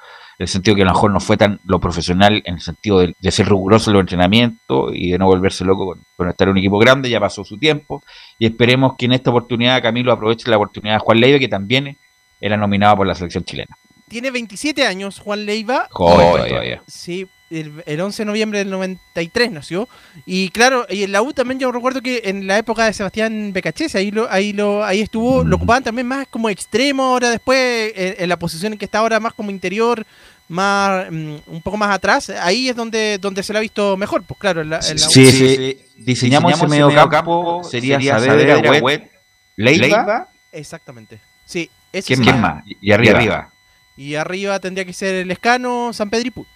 [0.40, 3.00] en el sentido que a lo mejor no fue tan lo profesional, en el sentido
[3.00, 6.58] de, ser riguroso en los entrenamientos y de no volverse loco con, estar en un
[6.58, 8.02] equipo grande, ya pasó su tiempo,
[8.38, 11.98] y esperemos que en esta oportunidad Camilo aproveche la oportunidad de Juan Leiva, que también
[12.40, 13.76] era nominado por la selección chilena.
[14.08, 15.88] Tiene 27 años Juan Leiva.
[15.90, 16.82] Joder, todavía.
[16.86, 19.88] Sí, el, 11 de noviembre del 93 nació.
[20.24, 23.52] Y claro, y en la U también yo recuerdo que en la época de Sebastián
[23.52, 27.92] Becachese, ahí lo, ahí lo, ahí estuvo, lo ocupaban también más como extremo, ahora después,
[27.96, 30.06] en, la posición en que está ahora más como interior,
[30.50, 34.24] más mm, un poco más atrás, ahí es donde, donde se lo ha visto mejor,
[34.24, 39.10] pues claro, en la, sí, sí, Diseñamos, ese medio campo, sería, sería Saavedra, Wet,
[39.56, 40.28] Leiva.
[40.50, 41.20] Exactamente.
[41.46, 41.70] Sí,
[42.04, 42.64] ¿Quién, más?
[42.66, 43.50] Y arriba.
[43.96, 46.48] Y arriba tendría que ser el Escano, San Pedro y Puch.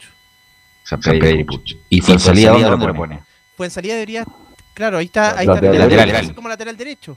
[0.84, 1.76] San Pedro y Puch.
[1.88, 3.20] ¿Y fue en salida dónde lo pone?
[3.58, 4.24] En salida debería.
[4.72, 5.38] Claro, ahí está.
[5.38, 7.16] Ahí está lateral, como lateral derecho.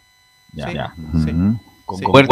[0.54, 0.94] Ya, ya.
[1.86, 2.28] Con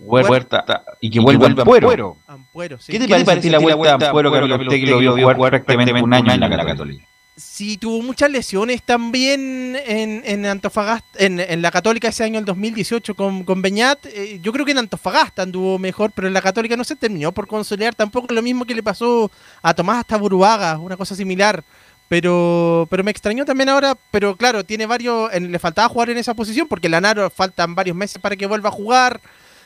[0.00, 0.30] Huerta.
[0.30, 0.84] Huerta.
[1.00, 2.16] Y que vuelva Ampuero.
[2.26, 2.92] Ampuero, sí.
[2.92, 6.14] ¿Qué te parece la vuelta a Ampuero, que usted que lo vio jugar prácticamente un
[6.14, 7.04] año en la Católica?
[7.38, 12.44] Sí, tuvo muchas lesiones también en, en Antofagasta, en, en, la Católica ese año, el
[12.44, 14.06] 2018, con, con Beñat.
[14.06, 17.30] Eh, yo creo que en Antofagasta anduvo mejor, pero en la Católica no se terminó
[17.30, 17.94] por consolidar.
[17.94, 19.30] Tampoco lo mismo que le pasó
[19.62, 21.62] a Tomás hasta Buruaga, una cosa similar.
[22.08, 26.34] Pero, pero me extrañó también ahora, pero claro, tiene varios, le faltaba jugar en esa
[26.34, 29.20] posición, porque Lanaro faltan varios meses para que vuelva a jugar.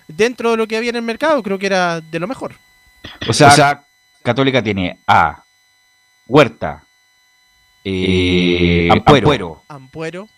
[0.08, 2.54] Dentro de lo que había en el mercado, creo que era de lo mejor.
[3.28, 3.84] O sea, o sea
[4.22, 5.42] Católica tiene a
[6.26, 6.84] Huerta,
[7.84, 9.62] eh, Ampuero.
[9.68, 10.28] Ampuero.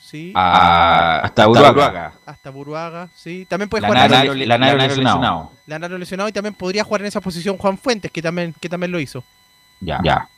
[0.00, 0.32] Sí.
[0.34, 2.14] hasta Buruaga.
[2.24, 3.46] Hasta Buruaga, sí.
[3.46, 5.52] También puede jugar Lanaro, Lanaro, lesionado.
[5.66, 8.90] Lanaro lesionado y también podría jugar en esa posición Juan Fuentes, que también, que también
[8.90, 9.22] lo hizo.
[9.80, 10.00] Ya.
[10.02, 10.28] ya.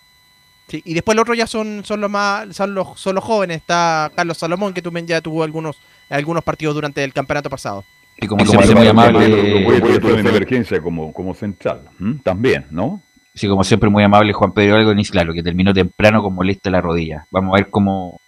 [0.67, 3.59] Sí, y después los otros ya son, son los más, son los, son los jóvenes.
[3.59, 5.79] Está Carlos Salomón, que también ya tuvo algunos,
[6.09, 7.85] algunos partidos durante el campeonato pasado.
[8.21, 9.67] Y como, siempre muy amable.
[9.67, 11.83] En emergencia como, como central,
[12.23, 13.03] también, ¿no?
[13.35, 16.81] Sí, como siempre, muy amable Juan Pedro Algonis, claro, que terminó temprano con molesta la
[16.81, 17.27] rodilla.
[17.31, 18.21] Vamos a ver cómo,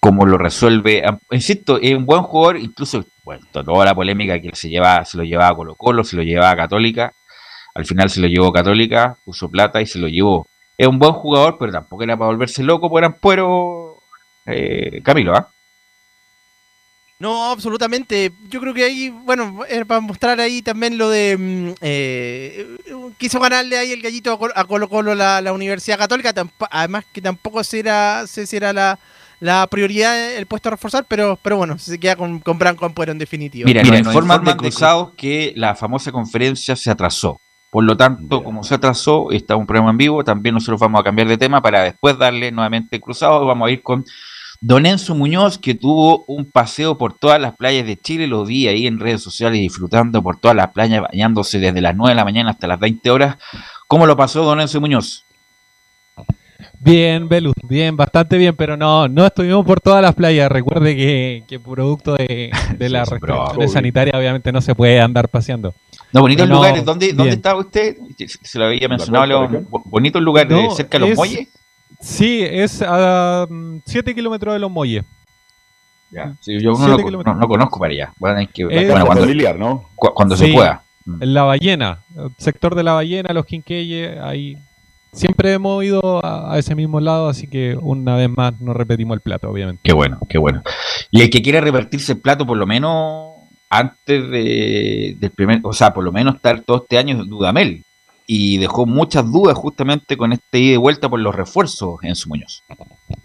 [0.00, 1.02] cómo lo resuelve.
[1.30, 5.24] Insisto, es un buen jugador, incluso, bueno, toda la polémica que se lleva, se lo
[5.24, 7.12] llevaba a Colo Colo, se lo llevaba a Católica.
[7.74, 10.46] Al final se lo llevó Católica, puso plata y se lo llevó.
[10.76, 14.02] Es un buen jugador, pero tampoco era para volverse loco por Ampuero
[14.46, 15.48] eh, Camilo, ¿ah?
[17.24, 18.32] No, absolutamente.
[18.50, 21.38] Yo creo que ahí, bueno, para mostrar ahí también lo de.
[21.38, 22.76] Mm, eh,
[23.16, 26.34] quiso ganarle ahí el gallito a Colo Colo la, la Universidad Católica.
[26.70, 28.98] Además, que tampoco será, sé si era la,
[29.40, 33.12] la prioridad el puesto a reforzar, pero, pero bueno, se queda con, con Branco Ampuero
[33.12, 33.64] en definitiva.
[33.66, 37.40] Mira, Mira informan de cruzados que la famosa conferencia se atrasó.
[37.70, 41.04] Por lo tanto, como se atrasó, está un programa en vivo, también nosotros vamos a
[41.04, 43.46] cambiar de tema para después darle nuevamente cruzado.
[43.46, 44.04] Vamos a ir con
[44.66, 48.66] Don Enzo Muñoz, que tuvo un paseo por todas las playas de Chile, lo vi
[48.66, 52.24] ahí en redes sociales disfrutando por todas las playas, bañándose desde las 9 de la
[52.24, 53.36] mañana hasta las 20 horas.
[53.86, 55.26] ¿Cómo lo pasó Don Enzo Muñoz?
[56.80, 60.50] Bien, Belu, bien, bastante bien, pero no, no estuvimos por todas las playas.
[60.50, 60.96] Recuerde
[61.46, 65.74] que, producto de, de las restricciones sanitarias obviamente no se puede andar paseando.
[66.10, 66.82] No, bonitos lugares.
[66.86, 67.98] ¿Dónde, ¿Dónde estaba usted?
[68.16, 69.46] Se lo había mencionado.
[69.84, 71.50] ¿Bonitos lugares cerca de los muelles?
[72.04, 73.46] Sí, es a
[73.86, 75.04] 7 mm, kilómetros de los muelles.
[76.10, 76.36] Ya.
[76.40, 78.12] Sí, yo no, no, conozco para allá.
[78.18, 78.46] Bueno,
[78.76, 79.88] cuando, familiar, ¿no?
[79.96, 80.82] cuando se pueda.
[81.06, 81.98] En la ballena,
[82.36, 84.56] sector de la ballena, los quinqueyes, ahí
[85.12, 89.20] siempre hemos ido a, ese mismo lado, así que una vez más no repetimos el
[89.20, 89.80] plato, obviamente.
[89.82, 90.62] Qué bueno, qué bueno.
[91.10, 93.32] Y el que quiere revertirse el plato, por lo menos
[93.70, 97.82] antes de, del primer, o sea, por lo menos estar todo este año es Dudamel.
[98.26, 102.28] Y dejó muchas dudas justamente con este ida y vuelta por los refuerzos en su
[102.28, 102.64] Muñoz.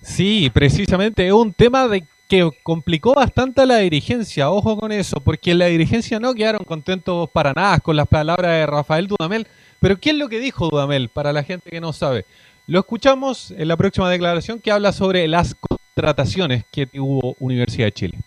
[0.01, 5.19] Sí, precisamente es un tema de que complicó bastante a la dirigencia, ojo con eso,
[5.19, 9.47] porque la dirigencia no quedaron contentos para nada con las palabras de Rafael Dudamel,
[9.79, 12.25] pero ¿qué es lo que dijo Dudamel para la gente que no sabe?
[12.67, 17.93] Lo escuchamos en la próxima declaración que habla sobre las contrataciones que tuvo Universidad de
[17.93, 18.19] Chile.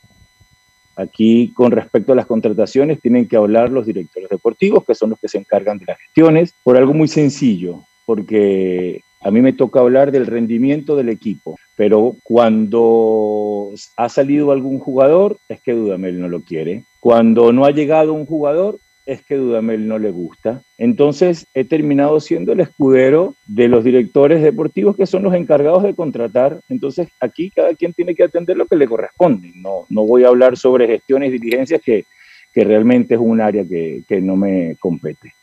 [0.96, 5.18] Aquí, con respecto a las contrataciones, tienen que hablar los directores deportivos, que son los
[5.18, 9.80] que se encargan de las gestiones, por algo muy sencillo, porque a mí me toca
[9.80, 16.28] hablar del rendimiento del equipo, pero cuando ha salido algún jugador, es que Dudamel no
[16.28, 16.84] lo quiere.
[17.00, 20.62] Cuando no ha llegado un jugador, es que Dudamel no le gusta.
[20.78, 25.94] Entonces he terminado siendo el escudero de los directores deportivos que son los encargados de
[25.94, 26.60] contratar.
[26.68, 29.52] Entonces aquí cada quien tiene que atender lo que le corresponde.
[29.54, 32.04] No, no voy a hablar sobre gestiones y diligencias que,
[32.52, 35.34] que realmente es un área que, que no me compete.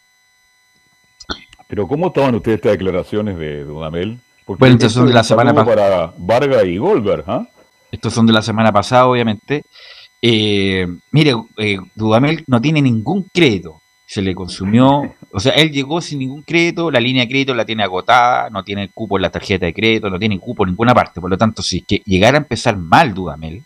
[1.68, 4.18] Pero ¿cómo toman ustedes estas declaraciones de Dudamel?
[4.46, 5.76] Porque bueno, estos son de la semana pasada.
[5.76, 7.48] Para Vargas y Goldberg, ¿ah?
[7.92, 9.64] Estos son de la semana pasada, obviamente.
[10.22, 13.82] Eh, mire, eh, Dudamel no tiene ningún crédito.
[14.06, 17.66] Se le consumió, o sea, él llegó sin ningún crédito, la línea de crédito la
[17.66, 20.94] tiene agotada, no tiene cupo en la tarjeta de crédito, no tiene cupo en ninguna
[20.94, 21.22] parte.
[21.22, 23.64] Por lo tanto, si es que llegara a empezar mal Dudamel,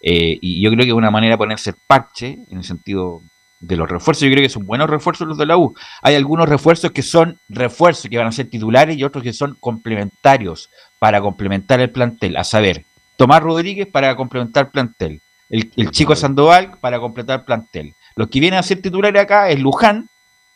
[0.00, 3.22] eh, y yo creo que es una manera de ponerse el parche, en el sentido
[3.60, 5.74] de los refuerzos, yo creo que son buenos refuerzos los de la U.
[6.02, 9.56] Hay algunos refuerzos que son refuerzos que van a ser titulares y otros que son
[9.60, 12.36] complementarios para complementar el plantel.
[12.36, 12.84] A saber,
[13.16, 15.20] Tomás Rodríguez para complementar plantel,
[15.52, 17.94] el, chico Sandoval para completar plantel.
[18.16, 20.08] Los que vienen a ser titulares acá es Luján,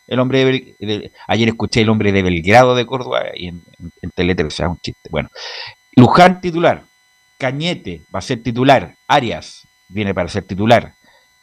[0.06, 0.44] el hombre
[0.78, 3.62] de, ayer escuché el hombre de Belgrado de Córdoba y en,
[4.00, 5.08] en, en o sea, un chiste.
[5.10, 5.28] Bueno,
[5.96, 6.84] Luján titular,
[7.38, 10.94] Cañete va a ser titular, Arias viene para ser titular,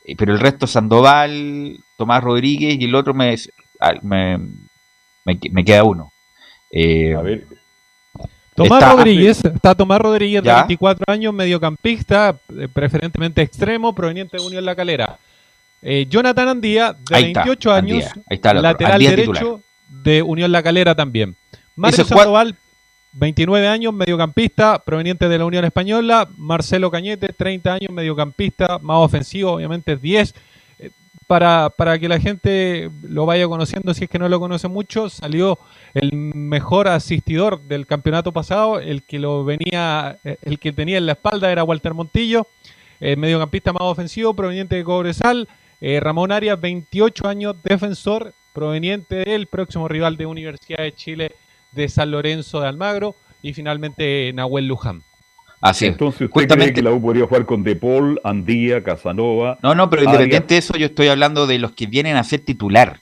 [0.03, 3.35] eh, pero el resto Sandoval, Tomás Rodríguez y el otro me,
[4.01, 4.39] me,
[5.25, 6.11] me, queda uno.
[6.71, 7.45] Eh, a ver,
[8.55, 14.65] Tomás Rodríguez, está Tomás Rodríguez, de 24 años, mediocampista, eh, preferentemente extremo, proveniente de Unión
[14.65, 15.17] La Calera.
[15.81, 21.35] Eh, Jonathan Andía, de 28 años, lateral derecho de Unión La Calera también.
[21.75, 22.55] Mario Sandoval,
[23.13, 26.27] 29 años, mediocampista, proveniente de la Unión Española.
[26.37, 30.33] Marcelo Cañete, 30 años, mediocampista, más ofensivo, obviamente 10
[31.27, 35.09] para, para que la gente lo vaya conociendo, si es que no lo conoce mucho,
[35.09, 35.59] salió
[35.93, 41.13] el mejor asistidor del campeonato pasado, el que lo venía, el que tenía en la
[41.13, 42.47] espalda era Walter Montillo,
[42.99, 45.47] eh, mediocampista más ofensivo, proveniente de Cobresal,
[45.81, 51.31] eh, Ramón Arias, 28 años, defensor, proveniente del próximo rival de Universidad de Chile
[51.71, 55.03] de San Lorenzo de Almagro, y finalmente Nahuel Luján.
[55.63, 59.57] Así Entonces, ¿usted cree que la U podría jugar con De Paul, Andía, Casanova?
[59.63, 62.41] No, no, pero independiente de eso, yo estoy hablando de los que vienen a ser
[62.41, 62.99] titular.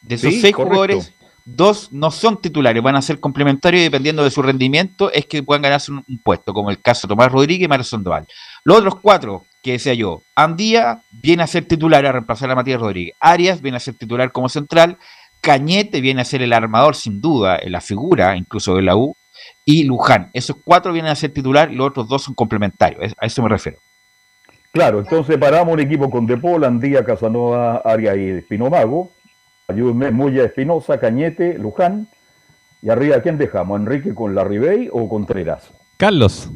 [0.00, 1.12] De esos seis jugadores,
[1.44, 5.42] dos no son titulares, van a ser complementarios y dependiendo de su rendimiento es que
[5.42, 8.26] puedan ganarse un, puesto, como el caso de Tomás Rodríguez y Sandoval.
[8.64, 12.80] Los otros cuatro, que decía yo, Andía viene a ser titular a reemplazar a Matías
[12.80, 14.96] Rodríguez, Arias viene a ser titular como central,
[15.42, 19.14] Cañete viene a ser el armador sin duda, la figura incluso de la U,
[19.68, 20.30] y Luján.
[20.32, 23.12] Esos cuatro vienen a ser titular y los otros dos son complementarios.
[23.18, 23.78] A eso me refiero.
[24.72, 29.10] Claro, entonces paramos un equipo con Depol, Andía, Casanova, Aria y Espinomago.
[29.66, 32.08] Ayúdenme, Muya, Espinosa, Cañete, Luján.
[32.80, 33.78] Y arriba, ¿quién dejamos?
[33.78, 35.70] ¿Enrique con la Ribey o Contreras?
[35.98, 36.48] Carlos.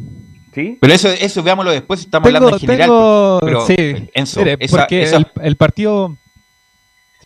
[0.55, 0.79] ¿Sí?
[0.81, 3.41] Pero eso, eso veámoslo después, estamos hablando en general.
[3.43, 4.41] pero, sí, Enzo,
[4.71, 5.11] porque
[5.43, 6.17] el, partido...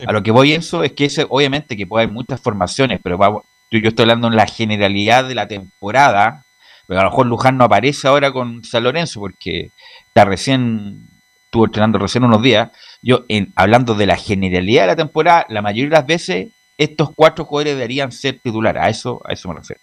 [0.04, 3.16] A lo que voy, Enzo, es que ese, obviamente que puede haber muchas formaciones, pero
[3.16, 6.44] vamos, yo, estoy hablando en la generalidad de la temporada,
[6.86, 9.70] pero a lo mejor Luján no aparece ahora con San Lorenzo porque
[10.06, 11.08] está recién,
[11.44, 12.70] estuvo entrenando recién unos días.
[13.02, 16.48] Yo, hablando de la generalidad de la temporada, la mayoría de las veces
[16.78, 18.82] estos cuatro jugadores deberían ser titulares.
[18.82, 19.80] A eso, a eso me refiero.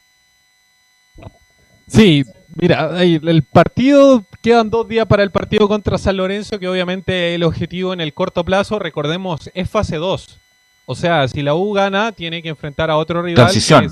[1.87, 2.23] Sí,
[2.55, 7.43] Mira, el partido, quedan dos días para el partido contra San Lorenzo, que obviamente el
[7.43, 10.39] objetivo en el corto plazo, recordemos, es fase 2.
[10.85, 13.45] O sea, si la U gana, tiene que enfrentar a otro rival.
[13.45, 13.89] Transición.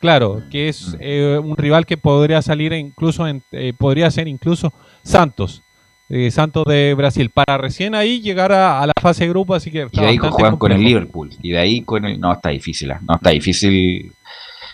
[0.00, 4.72] claro, que es eh, un rival que podría salir incluso, en, eh, podría ser incluso
[5.02, 5.62] Santos.
[6.08, 9.88] Eh, Santos de Brasil, para recién ahí llegar a, la fase de grupo, así que...
[9.90, 12.20] Y de ahí juegan con el Liverpool, y de ahí con el...
[12.20, 14.12] No, está difícil, no, está difícil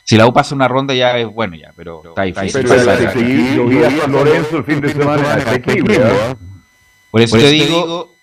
[0.08, 2.64] si la U pasa una ronda ya es bueno ya, pero está difícil.
[2.66, 6.34] Pero Lorenzo el fin de semana ¿ah?
[7.10, 8.14] Por eso te digo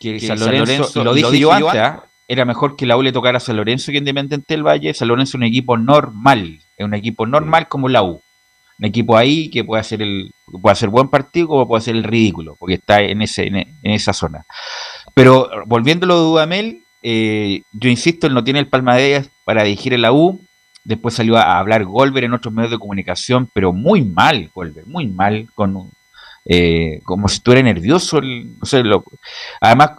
[0.00, 2.06] que San Lorenzo, lo dije yo antes, ¿ah?
[2.26, 4.94] Era mejor que la U le tocara a San Lorenzo que Independiente del Valle.
[4.94, 8.20] San Lorenzo es un equipo normal, es un equipo normal como la U.
[8.78, 12.04] Un equipo ahí que puede hacer el puede hacer buen partido o puede hacer el
[12.04, 14.44] ridículo, porque está en ese en, esa zona.
[15.14, 20.02] Pero volviéndolo de Dudamel, eh, yo insisto, él no tiene el palmadillas para dirigir en
[20.02, 20.40] la U.
[20.82, 25.06] Después salió a hablar Golver en otros medios de comunicación, pero muy mal, Golver, muy
[25.06, 25.90] mal, con
[26.44, 28.20] eh, como si estuviera nervioso.
[28.20, 29.04] No sé, lo,
[29.60, 29.92] además,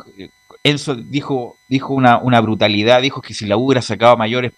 [0.66, 4.52] Enzo dijo, dijo una, una, brutalidad, dijo que si la U hubiera sacado mayores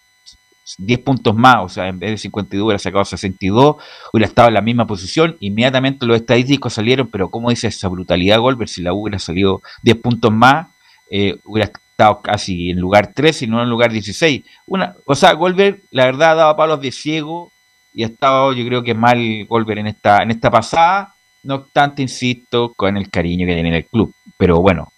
[0.78, 3.76] 10 puntos más, o sea, en vez de 52 hubiera sacado 62,
[4.14, 5.36] hubiera estado en la misma posición.
[5.42, 8.70] Inmediatamente los estadísticos salieron, pero ¿cómo dice esa brutalidad, Golver?
[8.70, 10.68] Si la U hubiera salido 10 puntos más,
[11.12, 14.46] eh, hubiera estado casi en lugar 13 y no en lugar 16.
[14.66, 17.52] Una, o sea, Golver, la verdad, daba palos de ciego
[17.94, 21.16] y ha estado, yo creo que mal Golver en esta, en esta pasada.
[21.44, 24.14] No obstante, insisto, con el cariño que tiene el club.
[24.38, 24.94] Pero bueno,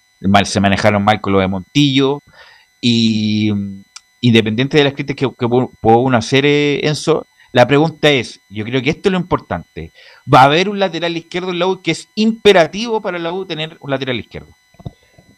[0.45, 2.21] se manejaron mal con lo de Montillo.
[2.81, 3.51] Y
[4.21, 8.81] independiente de las críticas que, que uno hacer, eh, Enzo, la pregunta es, yo creo
[8.81, 9.91] que esto es lo importante.
[10.31, 13.45] ¿Va a haber un lateral izquierdo en la U que es imperativo para la U
[13.45, 14.49] tener un lateral izquierdo?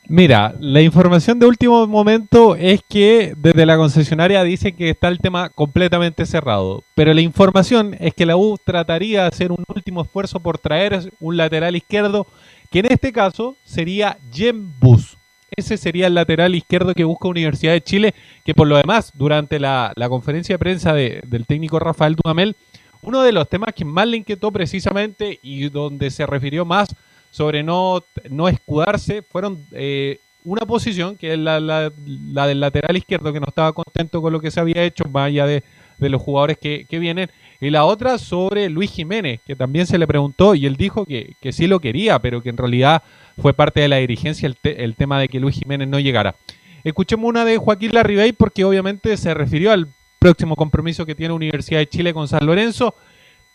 [0.07, 5.19] Mira, la información de último momento es que desde la concesionaria dice que está el
[5.19, 6.83] tema completamente cerrado.
[6.95, 11.13] Pero la información es que la U trataría de hacer un último esfuerzo por traer
[11.21, 12.27] un lateral izquierdo,
[12.71, 15.17] que en este caso sería Jem Bus.
[15.55, 18.15] Ese sería el lateral izquierdo que busca Universidad de Chile,
[18.45, 22.55] que por lo demás, durante la, conferencia de prensa del técnico Rafael Dudamel,
[23.01, 26.95] uno de los temas que más le inquietó precisamente y donde se refirió más
[27.31, 33.39] sobre no, no escudarse, fueron eh, una posición, que es la, del lateral izquierdo, que
[33.39, 35.63] no estaba contento con lo que se había hecho, más allá de,
[35.99, 37.29] los jugadores que, vienen,
[37.61, 41.35] y la otra sobre Luis Jiménez, que también se le preguntó y él dijo que,
[41.39, 43.03] que sí lo quería, pero que en realidad
[43.39, 46.35] fue parte de la dirigencia el, tema de que Luis Jiménez no llegara.
[46.83, 49.87] Escuchemos una de Joaquín Larribey porque obviamente se refirió al
[50.17, 52.95] próximo compromiso que tiene Universidad de Chile con San Lorenzo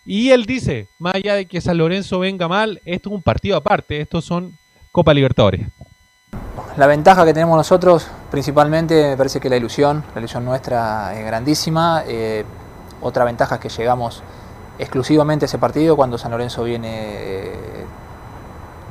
[0.05, 3.57] y él dice, más allá de que San Lorenzo venga mal, esto es un partido
[3.57, 4.57] aparte, estos son
[4.93, 5.67] Copa Libertadores.
[6.77, 11.27] La ventaja que tenemos nosotros, principalmente, me parece que la ilusión, la ilusión nuestra es
[11.27, 12.05] grandísima.
[12.07, 12.45] Eh,
[13.01, 14.23] otra ventaja es que llegamos
[14.79, 17.87] exclusivamente a ese partido cuando San Lorenzo viene eh,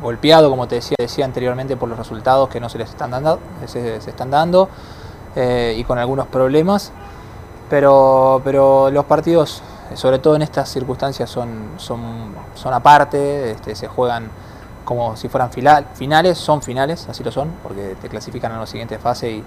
[0.01, 3.39] golpeado, como te decía, decía anteriormente, por los resultados que no se les están dando,
[3.66, 4.70] se, están dando
[5.36, 6.91] eh, y con algunos problemas.
[7.70, 13.88] Pero, pero los partidos sobre todo en estas circunstancias son, son, son aparte, este, se
[13.88, 14.30] juegan
[14.84, 18.97] como si fueran finales, son finales, así lo son, porque te clasifican a la siguiente
[18.99, 19.43] fase y,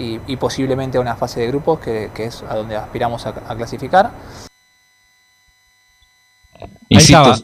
[0.00, 4.10] y, posiblemente a una fase de grupos que, es a donde aspiramos a, clasificar.
[6.88, 7.34] Insisto,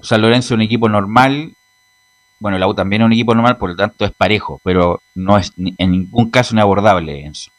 [0.00, 1.52] San Lorenzo es un equipo normal,
[2.40, 5.36] bueno, la U también es un equipo normal, por lo tanto es parejo, pero no
[5.36, 7.50] es en ningún caso inabordable, Enzo.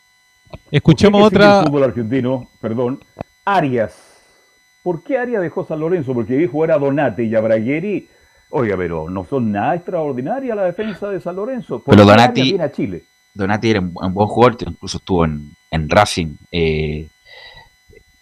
[0.72, 1.60] Escuchemos otra...
[1.60, 3.04] El fútbol argentino, perdón,
[3.46, 4.10] Arias
[4.84, 6.14] ¿Por qué Arias dejó San Lorenzo?
[6.14, 8.10] Porque dijo era Donati y Abragueri.
[8.50, 11.84] Oiga, pero no son nada extraordinaria la defensa de San Lorenzo.
[11.86, 13.04] pero Donati, viene a Chile?
[13.34, 16.36] Donati era un, buen jugador, incluso estuvo en, Racing.
[16.52, 17.08] Eh,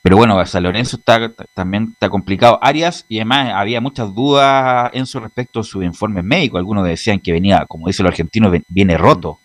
[0.01, 2.59] pero bueno, San Lorenzo está, también está complicado.
[2.61, 6.57] Arias, y además había muchas dudas en su respecto a su informe médico.
[6.57, 9.39] Algunos decían que venía, como dice el argentino, viene roto.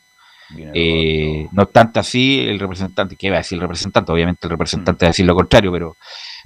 [0.74, 4.12] Eh, no tanto así el representante, ¿qué va a decir el representante?
[4.12, 5.96] Obviamente el representante va a decir lo contrario, pero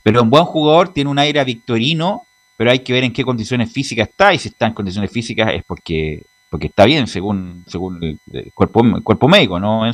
[0.06, 2.22] pero un buen jugador tiene un aire victorino,
[2.56, 5.52] pero hay que ver en qué condiciones físicas está, y si está en condiciones físicas
[5.52, 8.18] es porque, porque está bien, según, según el,
[8.54, 9.84] cuerpo, cuerpo médico, ¿no?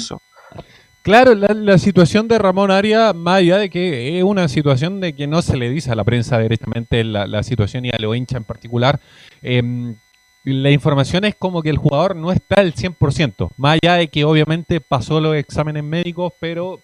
[1.03, 5.26] Claro, la, situación de Ramón Aria, más allá de que es una situación de que
[5.26, 8.44] no se le dice a la prensa directamente la, situación y a lo hincha en
[8.44, 9.00] particular,
[9.42, 9.96] em,
[10.44, 14.24] la información es como que el jugador no está al 100%, más allá de que
[14.24, 16.80] obviamente pasó los exámenes médicos, pero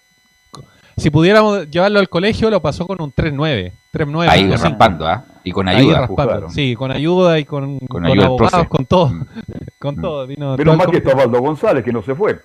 [0.99, 3.73] si pudiéramos llevarlo al colegio, lo pasó con un 3-9.
[3.93, 5.25] 3-9 Ahí raspando, ¿ah?
[5.45, 6.09] Y con ayuda.
[6.51, 9.09] sí, con ayuda y con, con, abogados, con todo.
[9.09, 9.27] Mm.
[9.79, 10.01] con mm.
[10.01, 10.27] todo.
[10.27, 12.41] Vino Pero más que está Osvaldo González, que no se fue.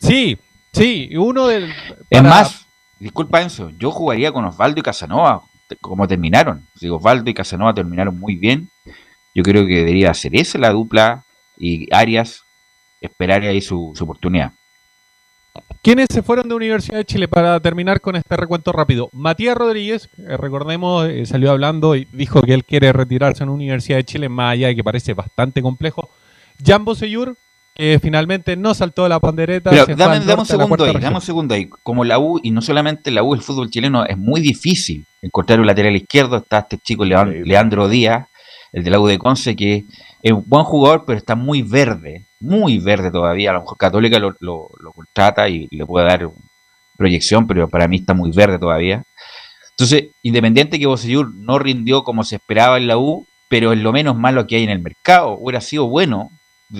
[0.00, 0.38] Sí,
[0.72, 1.10] sí.
[1.16, 1.72] Uno del.
[2.08, 2.66] Es más,
[2.98, 5.42] disculpa Enzo, yo jugaría con Osvaldo y Casanova.
[5.80, 6.66] como terminaron.
[6.76, 8.70] Si Osvaldo y Casanova terminaron muy bien,
[9.34, 11.24] yo creo que debería ser esa la dupla
[11.58, 12.44] y Arias
[13.00, 14.52] esperar ahí su, oportunidad.
[15.86, 19.08] ¿Quiénes se fueron de Universidad de Chile para terminar con este recuento rápido?
[19.12, 23.98] Matías Rodríguez, eh, recordemos, eh, salió hablando y dijo que él quiere retirarse en Universidad
[23.98, 26.10] de Chile, más allá de que parece bastante complejo.
[26.60, 27.36] Jambo Seyur,
[27.72, 29.70] que finalmente no saltó de la pandereta.
[29.70, 31.70] Pero dame, un segundo ahí, dame un segundo ahí.
[31.84, 35.60] Como la U, y no solamente la U, el fútbol chileno es muy difícil encontrar
[35.60, 36.38] un lateral izquierdo.
[36.38, 38.26] Está este chico Leandro Díaz,
[38.72, 39.84] el de la U de Conce, que
[40.20, 43.50] es un buen jugador, pero está muy verde, muy verde todavía.
[43.50, 46.30] A lo mejor Católica lo, lo, contrata y le puede dar
[46.96, 49.02] proyección, pero para mí está muy verde todavía.
[49.70, 53.92] Entonces, independiente que Bosellur no rindió como se esperaba en la U, pero es lo
[53.92, 55.36] menos malo que hay en el mercado.
[55.38, 56.30] Hubiera sido bueno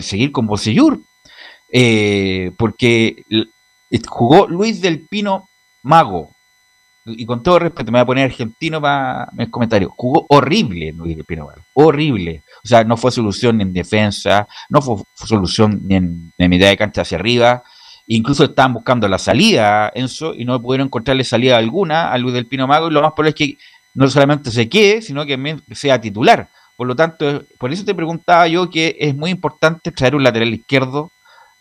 [0.01, 1.01] seguir con Bocellur,
[1.71, 3.23] eh, porque
[4.09, 5.49] jugó Luis del Pino
[5.83, 6.33] Mago,
[7.07, 11.17] y con todo respeto me voy a poner argentino para el comentario, jugó horrible Luis
[11.17, 15.95] del Pino Mago, horrible, o sea, no fue solución en defensa, no fue solución ni
[15.95, 17.63] en, en mitad de cancha hacia arriba,
[18.07, 22.47] incluso estaban buscando la salida, Enzo, y no pudieron encontrarle salida alguna a Luis del
[22.47, 23.59] Pino Mago, y lo más probable es que
[23.95, 26.49] no solamente se quede, sino que sea titular.
[26.77, 30.53] Por lo tanto, por eso te preguntaba yo que es muy importante traer un lateral
[30.53, 31.11] izquierdo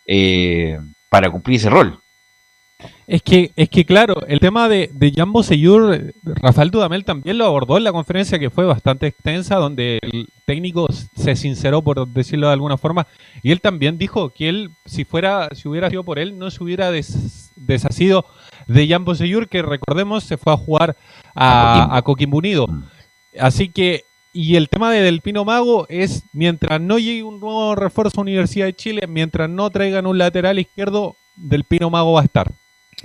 [0.05, 0.77] eh,
[1.09, 2.01] para cumplir ese rol.
[3.07, 7.45] Es que, es que claro, el tema de, de Jambo Seyur, Rafael Dudamel también lo
[7.45, 12.47] abordó en la conferencia que fue bastante extensa, donde el técnico se sinceró, por decirlo
[12.47, 13.07] de alguna forma,
[13.43, 16.63] y él también dijo que él, si fuera, si hubiera sido por él, no se
[16.63, 16.91] hubiera
[17.55, 18.25] deshacido
[18.67, 20.97] de Jambo Seyur, que recordemos se fue a jugar
[21.33, 22.67] a, a Coquimbo Unido.
[23.39, 24.03] Así que
[24.33, 28.23] y el tema de Del Pino Mago es, mientras no llegue un nuevo refuerzo a
[28.23, 32.51] Universidad de Chile, mientras no traigan un lateral izquierdo, Del Pino Mago va a estar.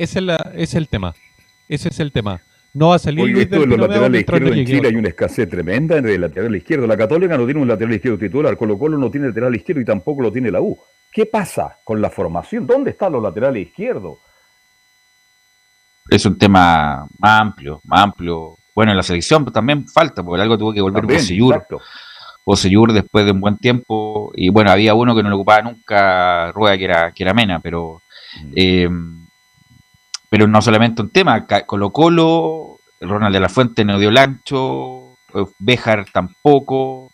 [0.00, 1.14] Ese es, la, es el tema.
[1.68, 2.40] Ese es el tema.
[2.72, 6.08] No va a salir Luis Del Pino Mago en Chile hay una escasez tremenda en
[6.08, 6.86] el lateral izquierdo.
[6.86, 9.84] La Católica no tiene un lateral izquierdo titular, Colo Colo no tiene lateral izquierdo y
[9.84, 10.78] tampoco lo tiene la U.
[11.12, 12.66] ¿Qué pasa con la formación?
[12.66, 14.18] ¿Dónde están los laterales izquierdos?
[16.08, 20.56] Es un tema más amplio, más amplio bueno, en la selección también falta, porque algo
[20.56, 21.66] tuvo que volver Bosellur.
[22.46, 26.50] Bosellur después de un buen tiempo, y bueno, había uno que no lo ocupaba nunca,
[26.52, 28.00] Rueda, que era, que era Mena, pero,
[28.42, 28.52] mm.
[28.56, 29.19] em,
[30.30, 35.44] pero no solamente un tema, Colo Colo, Ronald de la Fuente no dio lancho, eh,
[35.58, 37.10] Béjar tampoco,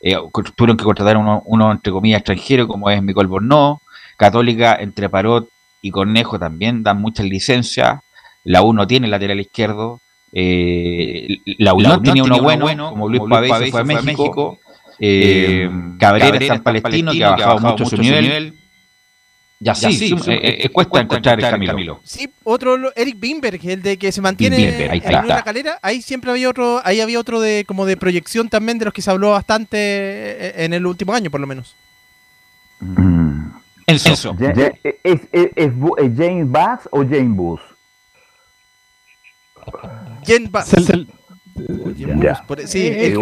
[0.00, 0.16] eh,
[0.54, 3.80] tuvieron que contratar uno, uno, entre comillas extranjero como es Miguel Bornó,
[4.16, 5.48] Católica entre Parot
[5.80, 8.00] y Cornejo también dan muchas licencias,
[8.44, 10.00] la U no tiene lateral izquierdo,
[10.32, 14.58] eh, la Unión, tenía uno bueno, como Luis Pavés fue a México.
[15.00, 18.57] Eh, Cabrera está en Palestino, que ha bajado mucho su nivel.
[19.60, 20.14] Ya sí,
[20.72, 22.00] cuesta encontrar el Camilo.
[22.04, 25.80] Sí, otro, Eric Bimberg, el de que se mantiene en la calera.
[25.82, 29.02] Ahí siempre había otro, ahí había otro de como de proyección también de los que
[29.02, 31.74] se habló bastante en el último año, por lo menos.
[32.78, 33.48] Mm.
[33.88, 35.72] ¿Es, es,
[36.16, 37.60] James Bass o James Bus?
[40.24, 40.64] ¿Quién va?
[42.20, 42.44] Ya.
[42.66, 43.18] Sí, el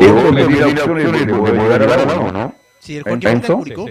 [2.80, 3.86] Sí, el Joaquín público.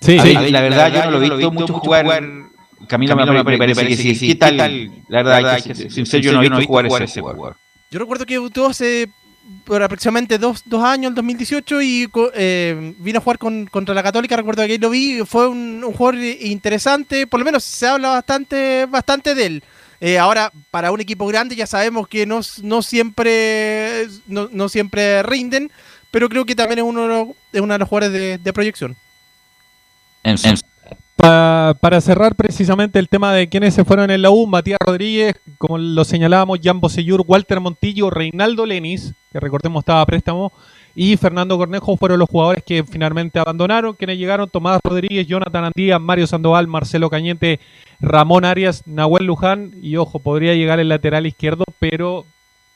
[0.00, 2.22] Sí, la verdad yo no lo he visto mucho jugar.
[2.88, 4.28] Camilo me parece que sí.
[4.28, 4.90] ¿Qué tal?
[5.08, 7.56] La verdad, sin ser yo no he visto jugar ese jugador.
[7.90, 9.08] Yo recuerdo que debutó hace
[9.64, 14.02] por aproximadamente dos, dos años, en 2018, y eh, vino a jugar con, contra la
[14.02, 14.36] Católica.
[14.36, 17.26] Recuerdo que ahí lo vi, fue un, un jugador interesante.
[17.26, 19.64] Por lo menos se habla bastante, bastante de él.
[20.00, 25.70] Eh, ahora, para un equipo grande ya sabemos que no, no siempre, no, siempre rinden,
[26.10, 28.96] pero creo que también es uno de los, es uno de los jugadores de, proyección.
[31.16, 35.76] Para cerrar precisamente el tema de quienes se fueron en la U, Matías Rodríguez, como
[35.78, 40.52] lo señalábamos, Jan Bosellur, Walter Montillo, Reinaldo Lenis, que recordemos estaba a préstamo,
[40.94, 45.98] y Fernando Cornejo fueron los jugadores que finalmente abandonaron, quienes llegaron, Tomás Rodríguez, Jonathan Andía,
[45.98, 47.60] Mario Sandoval, Marcelo Cañete,
[48.00, 52.24] Ramón Arias, Nahuel Luján, y ojo, podría llegar el lateral izquierdo, pero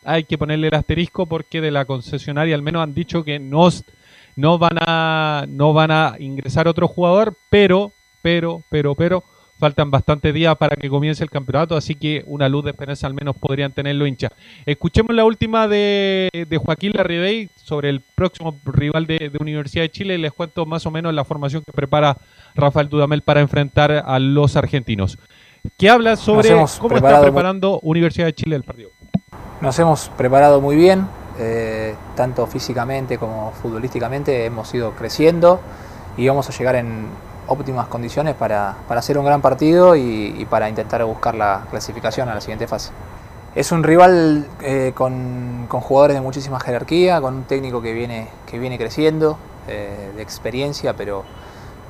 [0.04, 3.68] hay que ponerle el asterisco porque de la concesionaria al menos han dicho que no,
[4.36, 9.24] no, van, a, no van a ingresar otro jugador, pero, pero, pero, pero
[9.58, 13.14] Faltan bastantes días para que comience el campeonato, así que una luz de esperanza al
[13.14, 14.32] menos podrían tenerlo hincha.
[14.66, 16.28] Escuchemos la última de,
[16.62, 20.18] Joaquín Larribey sobre el próximo rival de, Universidad de Chile.
[20.18, 22.16] Les cuento más o menos la formación que prepara
[22.56, 25.18] Rafael Dudamel para enfrentar a los argentinos.
[25.78, 28.90] Que habla sobre cómo está preparando Universidad de Chile el partido.
[29.60, 31.06] Nos hemos preparado muy bien,
[31.38, 35.60] eh, tanto físicamente como futbolísticamente hemos ido creciendo
[36.16, 37.08] y vamos a llegar en,
[37.46, 42.40] óptimas condiciones para, hacer un gran partido y, para intentar buscar la clasificación a la
[42.40, 42.90] siguiente fase.
[43.54, 48.58] Es un rival eh, con, jugadores de muchísima jerarquía, con un técnico que viene, que
[48.58, 49.36] viene creciendo,
[49.68, 51.24] eh, de experiencia, pero,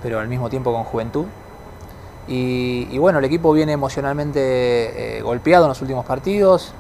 [0.03, 1.27] pero al mismo tiempo con juventud.
[2.27, 6.73] Y, bueno, el equipo viene emocionalmente eh, golpeado en los últimos partidos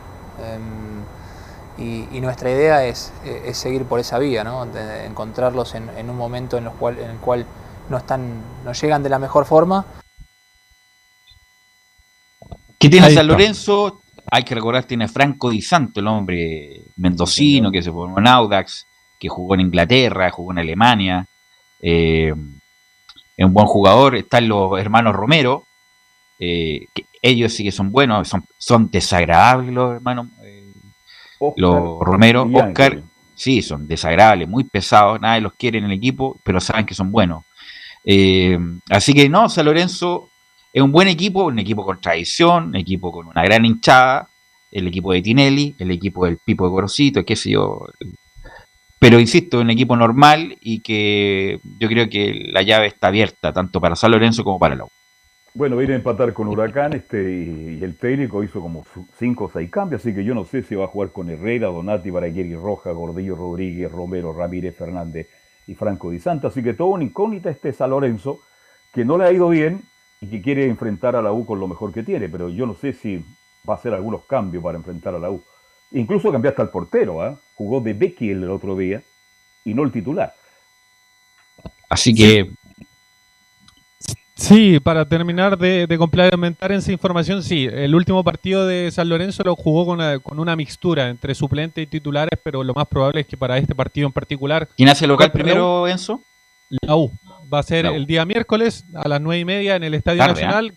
[1.78, 3.12] y, nuestra idea es,
[3.52, 4.64] seguir por esa vía, ¿no?
[5.04, 7.46] encontrarlos en, un momento en, cual, en el cual
[7.88, 9.84] no, están, no llegan de la mejor forma.
[12.78, 14.00] ¿Qué tiene San Lorenzo?
[14.30, 18.86] hay que recordar, tiene Franco Di Santo, el hombre mendocino que se formó en Audax,
[19.18, 21.26] que jugó en Inglaterra, jugó en Alemania.
[21.80, 22.34] Eh,
[23.36, 24.16] es un buen jugador.
[24.16, 25.64] Están los hermanos Romero,
[26.38, 30.28] eh, que ellos sí que son buenos, son, son desagradables los hermanos.
[31.40, 33.02] Eh, los Romero, Oscar,
[33.34, 37.10] sí, son desagradables, muy pesados, nadie los quiere en el equipo, pero saben que son
[37.10, 37.44] buenos.
[38.90, 40.30] así que no, San Lorenzo
[40.72, 44.28] es un buen equipo, un equipo con tradición, un equipo con una gran hinchada,
[44.74, 47.86] el equipo de Tinelli, el equipo del Pipo de Gorosito, qué sé yo.
[48.98, 53.80] Pero insisto, un equipo normal y que yo creo que la llave está abierta, tanto
[53.80, 54.88] para San Lorenzo como para la U.
[55.56, 58.84] Bueno, viene a empatar con Huracán este, y, el técnico hizo como
[59.16, 61.68] cinco o seis cambios, así que yo no sé si va a jugar con Herrera,
[61.68, 65.28] Donati, Baragueri, Roja, Gordillo, Rodríguez, Romero, Ramírez, Fernández
[65.68, 66.48] y Franco Di Santa.
[66.48, 68.40] Así que todo una incógnita este San Lorenzo,
[68.92, 69.82] que no le ha ido bien,
[70.20, 72.74] y que quiere enfrentar a la U con lo mejor que tiene, pero yo no
[72.74, 73.24] sé si
[73.68, 75.40] va a hacer algunos cambios para enfrentar a la U.
[75.92, 77.38] Incluso cambiaste al portero, ¿ah?
[77.54, 79.02] jugó de Becky el otro día
[79.64, 80.34] y no el titular.
[81.88, 82.50] Así que...
[84.36, 89.54] Sí, para terminar de, complementar esa información, sí, el último partido de San Lorenzo lo
[89.54, 93.26] jugó con una, con una mixtura entre suplentes y titulares, pero lo más probable es
[93.26, 94.68] que para este partido en particular...
[94.76, 96.20] ¿Quién hace local primero, Enzo?
[96.68, 97.12] La U.
[97.52, 100.28] Va a ser el día miércoles a las nueve y media en el Estadio ¿eh?
[100.28, 100.74] Nacional.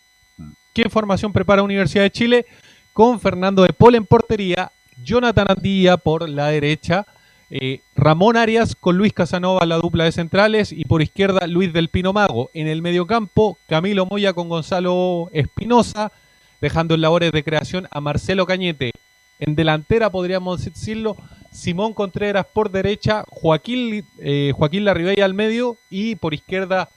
[0.73, 2.45] ¿Qué formación prepara Universidad de Chile?
[2.93, 4.71] Con Fernando de Pol en portería,
[5.03, 7.07] Jonathan Andía por la derecha,
[7.49, 11.89] eh, Ramón Arias con Luis Casanova la dupla de centrales y por izquierda Luis del
[11.89, 12.49] Pino Mago.
[12.53, 16.11] En el mediocampo, Camilo Moya con Gonzalo Espinosa,
[16.59, 18.91] dejando en labores de creación a Marcelo Cañete.
[19.39, 21.15] En delantera podríamos decirlo
[21.51, 26.89] Simón Contreras por derecha, Joaquín, eh, Joaquín Larribey al medio y por izquierda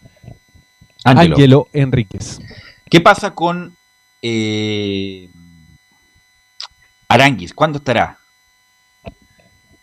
[1.04, 2.40] Ángelo Enríquez.
[2.90, 3.76] ¿Qué pasa con
[4.20, 5.28] eh,
[7.08, 7.54] Aranguis?
[7.54, 8.19] ¿Cuándo estará?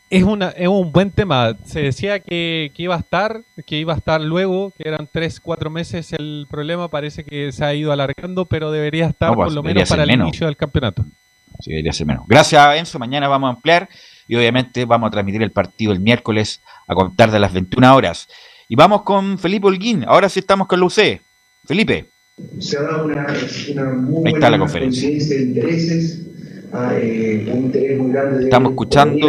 [0.10, 1.58] Es, una, es un buen tema.
[1.66, 5.70] Se decía que, iba a estar, que iba a estar luego, que eran tres, cuatro
[5.70, 6.88] meses el problema.
[6.90, 10.12] Parece que se ha ido alargando, pero debería estar pues, por lo menos para el
[10.12, 11.06] inicio del campeonato.
[11.60, 12.26] Sí, debería ser menos.
[12.28, 13.00] Gracias, Enzo.
[13.00, 13.90] Mañana vamos a ampliar
[14.28, 18.28] y obviamente vamos a transmitir el partido el miércoles a contar de las 21 horas.
[18.70, 21.22] Y vamos con Felipe Holguín, ahora sí estamos con Lucé.
[21.66, 22.06] Felipe.
[22.60, 23.26] Se ha dado una,
[23.96, 25.10] muy Ahí está la conferencia.
[25.10, 26.22] de intereses,
[26.74, 29.28] ah, eh, un interés muy grande Estamos escuchando,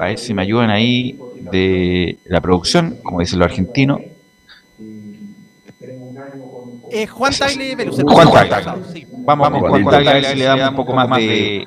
[0.00, 1.18] a ver si me ayudan ahí,
[1.50, 4.00] de la producción, como dicen los argentinos.
[6.90, 9.06] Eh, Juan Tagle Juan Tagle.
[9.24, 11.66] Vamos, vamos con Juan Tagle a ver si le damos un poco más de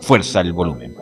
[0.00, 0.94] fuerza al volumen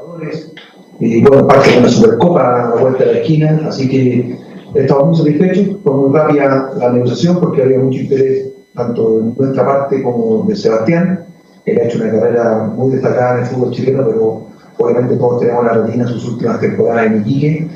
[1.01, 4.39] y bueno, parte de una Supercopa a la vuelta de la esquina, así que
[4.75, 9.65] estamos muy satisfechos, fue muy rápida la negociación porque había mucho interés tanto de nuestra
[9.65, 11.26] parte como de Sebastián.
[11.67, 14.47] Él ha hecho una carrera muy destacada en el fútbol chileno, pero
[14.79, 17.69] obviamente todos tenemos la retina sus últimas temporadas en Iquique,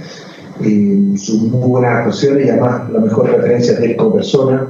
[0.63, 4.69] eh, sus muy buenas actuaciones y además la mejor referencia de él como persona.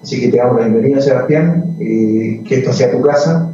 [0.00, 3.50] Así que te damos la bienvenida, Sebastián, eh, que esta sea tu casa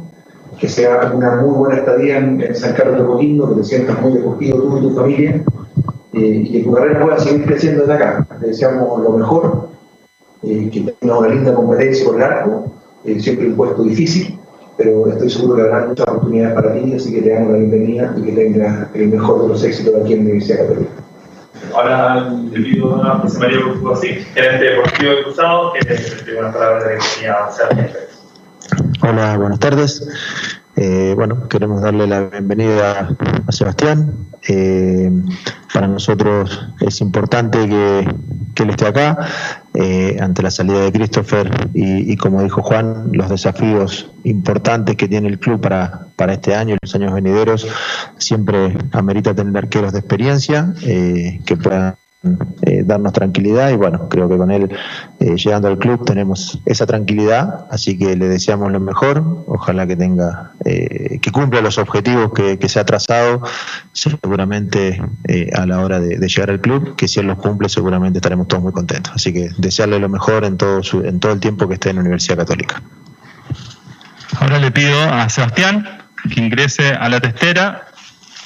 [0.59, 4.17] que sea una muy buena estadía en, San Carlos de Coquimbo, que te sientas muy
[4.17, 5.43] acogido tú y tu familia,
[6.13, 8.27] eh, y que tu carrera pueda seguir creciendo desde acá.
[8.39, 9.69] Te deseamos lo mejor,
[10.43, 12.71] eh, que tengas una linda competencia por el arco,
[13.19, 14.39] siempre un puesto difícil,
[14.77, 18.15] pero estoy seguro que habrá muchas oportunidades para ti, así que te damos la bienvenida
[18.17, 20.91] y que tengas el mejor de los éxitos aquí en la Universidad Católica.
[21.73, 26.83] Ahora le pido a José María Urcuasi, gerente deportivo de Cruzado, que te buenas palabras
[26.83, 27.37] de bienvenida
[29.01, 30.07] Hola, buenas tardes.
[30.75, 33.09] Eh, bueno, queremos darle la bienvenida
[33.47, 34.27] a Sebastián.
[34.47, 35.11] Eh,
[35.73, 37.99] para nosotros es importante que,
[38.63, 39.17] él esté acá
[39.79, 45.27] eh, ante la salida de Christopher y, como dijo Juan, los desafíos importantes que tiene
[45.27, 47.67] el club para, para este año y los años venideros.
[48.17, 54.37] Siempre amerita tener arqueros de experiencia que puedan eh, darnos tranquilidad y bueno, creo que
[54.37, 54.75] con él
[55.19, 59.95] eh, llegando al club tenemos esa tranquilidad, así que le deseamos lo mejor, ojalá que
[59.95, 63.43] tenga, eh, que cumpla los objetivos que, se ha trazado
[63.93, 64.99] seguramente
[65.53, 68.63] a la hora de, llegar al club, que si él los cumple seguramente estaremos todos
[68.63, 71.75] muy contentos, así que desearle lo mejor en todo, su, en todo el tiempo que
[71.75, 72.81] esté en la Universidad Católica.
[74.39, 75.87] Ahora le pido a Sebastián
[76.33, 77.85] que ingrese a la testera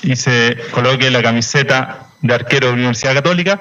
[0.03, 3.59] y se coloque la camiseta de arquero de la Universidad Católica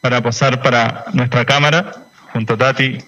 [0.00, 1.92] para posar para nuestra cámara
[2.32, 2.98] junto a Tati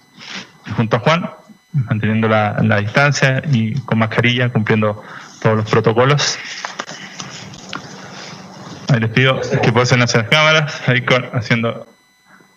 [0.66, 1.30] y junto a Juan,
[1.72, 5.02] manteniendo la, la distancia y con mascarilla, cumpliendo
[5.42, 6.38] todos los protocolos.
[8.88, 11.86] Ahí les pido que posen las cámaras, ahí con, haciendo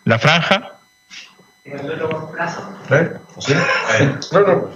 [0.06, 0.74] la franja.
[1.66, 3.12] ¿Eh?
[3.40, 3.54] ¿Sí?
[4.32, 4.72] No, no.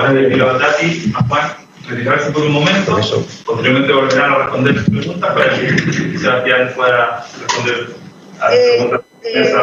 [0.00, 1.52] Ahora le pido a Tati, a Juan,
[1.88, 2.98] retirarse por un momento.
[3.44, 5.68] Posteriormente volverán a responder las preguntas para que
[6.18, 7.90] Sebastián pueda responder
[8.40, 9.00] a las Eh, preguntas.
[9.24, 9.54] eh,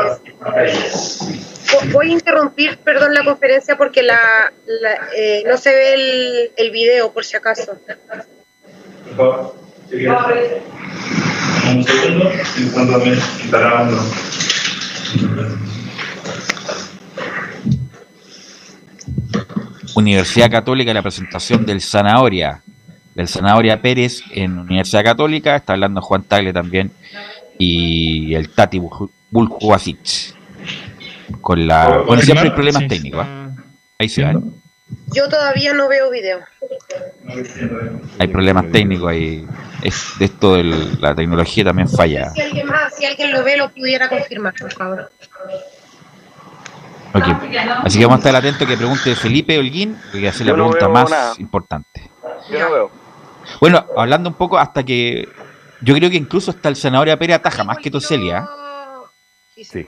[1.91, 6.71] Voy a interrumpir, perdón, la conferencia porque la, la- eh, no se ve el, el
[6.71, 7.77] video, por si acaso.
[9.07, 9.55] Por favor,
[9.89, 10.05] si.
[11.67, 13.89] Un segundo, en cuanto me está
[19.97, 22.61] Universidad Católica, la presentación del Zanahoria,
[23.15, 26.91] del Zanahoria Pérez en Universidad Católica, está hablando Juan Tagle también,
[27.57, 28.79] y el Tati
[29.31, 30.35] Buljuasic.
[31.41, 32.03] Con la.
[32.05, 33.25] Bueno, siempre hay problemas técnicos.
[33.27, 33.55] ¿ah?
[33.97, 34.53] Ahí se van.
[35.15, 36.41] Yo todavía no veo video.
[38.19, 39.47] Hay problemas técnicos ahí.
[39.81, 40.63] Es, de esto de
[40.99, 42.29] la tecnología también falla.
[42.29, 45.11] Si alguien más, si alguien lo ve, lo pudiera confirmar, por favor.
[47.83, 50.87] Así que vamos a estar atentos que pregunte Felipe Holguín, que hacer la no pregunta
[50.89, 51.33] más nada.
[51.39, 52.09] importante.
[52.51, 52.91] Yo no veo.
[53.61, 55.27] Bueno, hablando un poco hasta que.
[55.81, 58.47] Yo creo que incluso hasta el Zanahoria Pérez ataja más que Toselia.
[59.55, 59.85] Sí.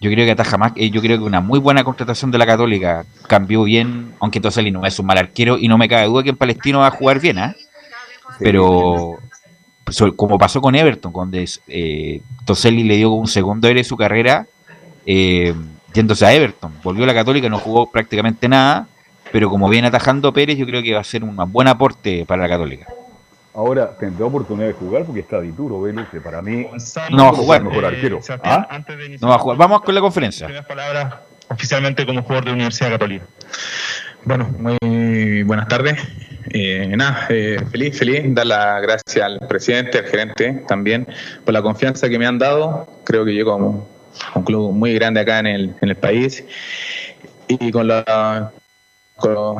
[0.00, 0.72] Yo creo que ataja más.
[0.76, 4.70] eh, Yo creo que una muy buena contratación de la Católica cambió bien, aunque Toselli
[4.70, 6.90] no es un mal arquero y no me cabe duda que en Palestino va a
[6.90, 7.54] jugar bien, ¿ah?
[8.38, 9.18] Pero
[10.16, 14.46] como pasó con Everton, donde eh, Toselli le dio un segundo aire de su carrera,
[15.06, 15.54] eh,
[15.92, 16.72] yéndose a Everton.
[16.82, 18.86] Volvió a la Católica, no jugó prácticamente nada,
[19.30, 22.42] pero como viene atajando Pérez, yo creo que va a ser un buen aporte para
[22.42, 22.86] la Católica.
[23.54, 26.66] Ahora tendrá oportunidad de jugar porque está Dituro, Velus, que para mí
[27.10, 27.62] No va a jugar.
[27.62, 28.22] mejor arquero.
[28.22, 28.74] Sebastián, ¿Ah?
[28.74, 29.58] antes de iniciar No va a jugar.
[29.58, 30.46] Vamos con la conferencia.
[30.46, 31.14] primeras palabras
[31.48, 33.26] oficialmente como jugador de Universidad Católica.
[34.24, 35.98] Bueno, muy buenas tardes.
[36.48, 41.06] Eh, nada, eh, feliz, feliz, dar las gracias al presidente, al gerente también
[41.44, 42.86] por la confianza que me han dado.
[43.04, 43.58] Creo que llego a
[44.34, 46.44] un, club muy grande acá en el, en el país
[47.48, 48.52] y con, la,
[49.16, 49.56] con,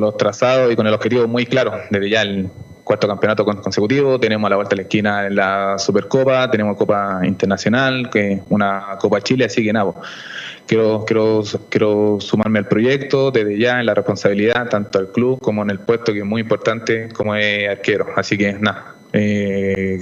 [0.00, 1.72] los, trazados y con el objetivo muy claro.
[1.90, 2.50] Desde ya el
[2.84, 6.76] cuarto campeonato con- consecutivo, tenemos a la vuelta de la esquina en la Supercopa, tenemos
[6.76, 9.92] Copa Internacional, que una Copa Chile, así que nada.
[10.66, 15.62] Quiero, quiero, quiero sumarme al proyecto desde ya en la responsabilidad, tanto al club como
[15.62, 18.06] en el puesto que es muy importante como es arquero.
[18.16, 20.00] Así que nada, eh,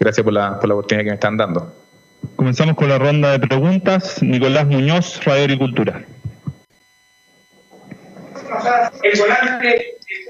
[0.00, 1.72] gracias por la, por la oportunidad que me están dando.
[2.36, 4.22] Comenzamos con la ronda de preguntas.
[4.22, 6.04] Nicolás Muñoz, Radio Agricultura.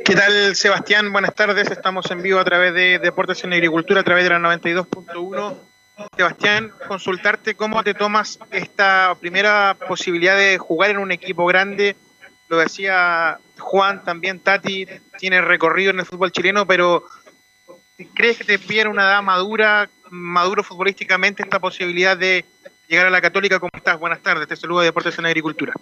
[0.05, 1.12] ¿Qué tal, Sebastián?
[1.12, 1.70] Buenas tardes.
[1.70, 5.57] Estamos en vivo a través de Deportes en Agricultura, a través de la 92.1.
[6.16, 11.97] Sebastián, consultarte cómo te tomas esta primera posibilidad de jugar en un equipo grande.
[12.49, 14.86] Lo decía Juan, también Tati,
[15.18, 17.05] tiene recorrido en el fútbol chileno, pero
[18.14, 22.45] ¿crees que te pide una edad madura, maduro futbolísticamente esta posibilidad de
[22.89, 23.59] llegar a la Católica?
[23.59, 23.99] ¿Cómo estás?
[23.99, 24.49] Buenas tardes.
[24.49, 25.73] Te saludo de Deportes en Agricultura.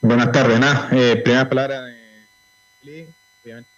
[0.00, 0.88] Buenas tardes, nada.
[0.92, 1.96] Eh, primera palabra de
[2.80, 3.12] Felipe,
[3.42, 3.76] obviamente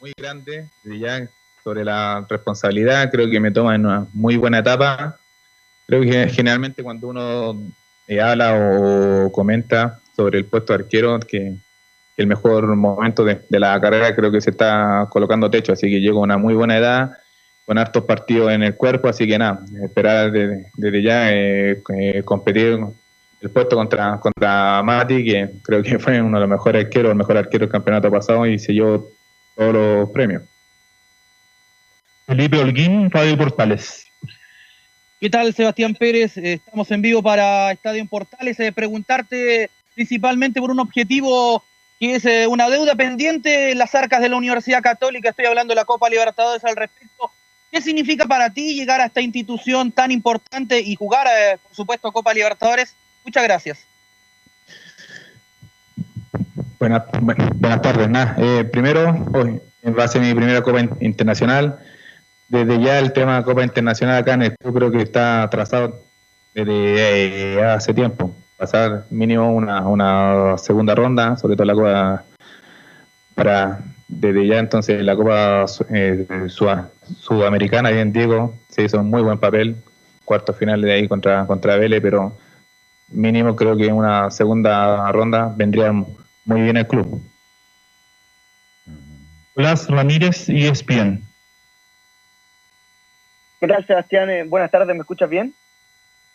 [0.00, 1.26] muy grande, ya
[1.62, 5.18] sobre la responsabilidad, creo que me toma en una muy buena etapa.
[5.86, 7.62] Creo que generalmente cuando uno
[8.06, 11.56] eh, habla o comenta sobre el puesto de arquero, que
[12.16, 16.00] el mejor momento de, de la carrera creo que se está colocando techo, así que
[16.00, 17.18] llego a una muy buena edad,
[17.64, 22.22] con hartos partidos en el cuerpo, así que nada, esperar desde, desde ya eh, eh,
[22.24, 22.78] competir
[23.40, 27.16] el puesto contra, contra Mati, que creo que fue uno de los mejores arqueros, el
[27.16, 29.08] mejor arquero del campeonato pasado y se llevó
[29.56, 30.42] todos los premios.
[32.26, 34.06] Felipe Holguín, Radio Portales.
[35.20, 36.36] ¿Qué tal, Sebastián Pérez?
[36.36, 38.58] Eh, Estamos en vivo para Estadio en Portales.
[38.60, 41.62] Eh, preguntarte principalmente por un objetivo
[42.00, 45.30] que es eh, una deuda pendiente en las arcas de la Universidad Católica.
[45.30, 47.30] Estoy hablando de la Copa Libertadores al respecto.
[47.74, 52.12] ¿Qué significa para ti llegar a esta institución tan importante y jugar, eh, por supuesto,
[52.12, 52.94] Copa Libertadores?
[53.24, 53.78] Muchas gracias.
[56.78, 58.36] Buenas, bu- buenas tardes, nada.
[58.38, 59.60] Eh, primero, hoy
[59.98, 61.80] va a ser mi primera Copa in- Internacional.
[62.46, 66.00] Desde ya el tema Copa Internacional acá en el club creo que está atrasado
[66.54, 68.36] desde eh, hace tiempo.
[68.56, 72.24] Pasar mínimo una, segunda ronda, sobre todo la Copa
[73.34, 76.88] para desde ya entonces la Copa eh, Sua-
[77.18, 79.76] Sudamericana, bien Diego, se hizo un muy buen papel,
[80.24, 82.36] cuarto final de ahí contra, contra Vélez, pero
[83.08, 87.20] mínimo creo que en una segunda ronda vendría muy bien el club.
[89.54, 91.22] Blas Ramírez, ESPN.
[93.60, 94.28] ¿Qué tal, Sebastián?
[94.30, 95.54] Eh, buenas tardes, ¿me escuchas bien?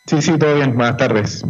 [0.05, 1.45] Sí, sí, todo bien, buenas tardes.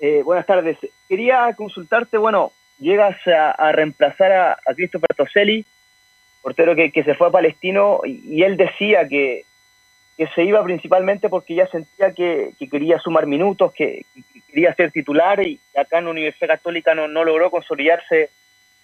[0.00, 0.78] Eh, buenas tardes.
[1.08, 5.64] Quería consultarte, bueno, llegas a, reemplazar a, Christopher Toselli,
[6.42, 9.44] portero que, se fue a Palestino, y, él decía que,
[10.36, 14.04] se iba principalmente porque ya sentía que, quería sumar minutos, que,
[14.48, 18.30] quería ser titular, y acá en la Universidad Católica no, no logró consolidarse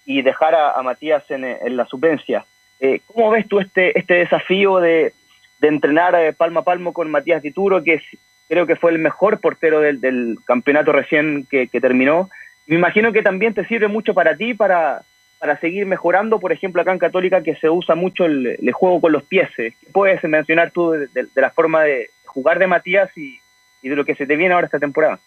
[0.08, 2.46] y dejar a, Matías en, la suplencia.
[2.80, 5.12] Eh, ¿Cómo ves tú este, este desafío de,
[5.60, 8.00] entrenar eh, palmo a palmo con Matías Dituro, que
[8.48, 12.30] creo que fue el mejor portero del, campeonato recién que, terminó?
[12.66, 15.02] Me imagino que también te sirve mucho para ti, para,
[15.38, 19.12] para seguir mejorando, por ejemplo, acá en Católica, que se usa mucho el, juego con
[19.12, 19.48] los pies.
[19.56, 23.40] ¿Qué puedes mencionar tú de, la forma de jugar de Matías y,
[23.82, 25.20] de lo que se te viene ahora esta temporada?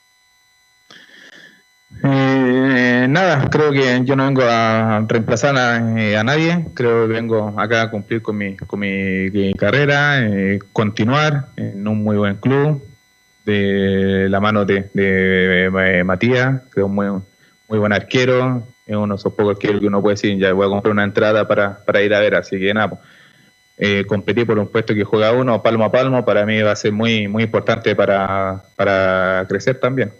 [2.04, 7.54] Eh, nada, creo que yo no vengo a reemplazar a, eh, nadie, creo que vengo
[7.60, 12.82] acá a cumplir con mi, con mi, carrera, eh, continuar en un muy buen club,
[13.46, 17.08] de la mano de, de, Matías, creo muy,
[17.68, 20.66] muy buen arquero, es uno de esos pocos arqueros que uno puede decir, ya voy
[20.66, 23.02] a comprar una entrada para, para ir a ver, así que nada, pues,
[23.78, 26.76] eh, competir por un puesto que juega uno palmo a palmo, para mí va a
[26.76, 30.14] ser muy, muy importante para, para crecer también.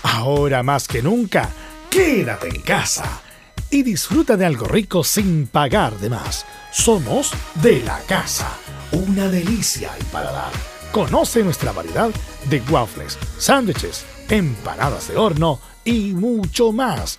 [0.02, 1.48] Ahora más que nunca,
[1.90, 3.20] quédate en casa
[3.70, 6.46] y disfruta de algo rico sin pagar de más.
[6.72, 8.48] Somos de la casa,
[8.92, 10.52] una delicia al paladar.
[10.92, 12.10] Conoce nuestra variedad
[12.48, 17.18] de waffles, sándwiches, empanadas de horno y mucho más.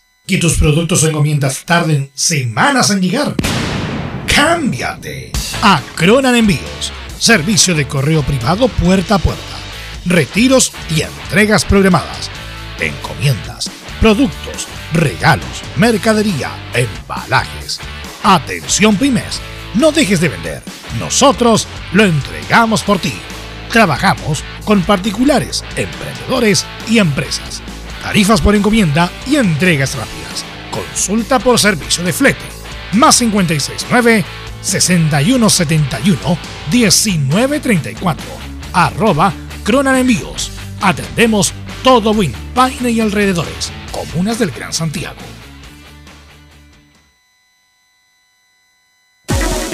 [0.31, 3.35] Que tus productos o encomiendas tarden semanas en llegar.
[4.33, 9.57] Cámbiate a Cronan Envíos, servicio de correo privado puerta a puerta,
[10.05, 12.31] retiros y entregas programadas,
[12.79, 13.69] encomiendas,
[13.99, 17.81] productos, regalos, mercadería, embalajes.
[18.23, 19.41] Atención pymes,
[19.73, 20.63] no dejes de vender,
[20.97, 23.13] nosotros lo entregamos por ti.
[23.69, 27.61] Trabajamos con particulares, emprendedores y empresas
[28.01, 30.43] tarifas por encomienda y entregas rápidas.
[30.71, 32.45] Consulta por servicio de flete.
[32.93, 34.25] Más 569
[34.61, 36.37] 6171
[36.71, 38.25] 1934.
[38.73, 39.31] Arroba
[39.63, 40.51] Cronan Envíos.
[40.81, 43.71] Atendemos todo Win, Paine y alrededores.
[43.91, 45.21] Comunas del Gran Santiago.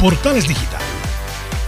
[0.00, 0.80] Portales Digital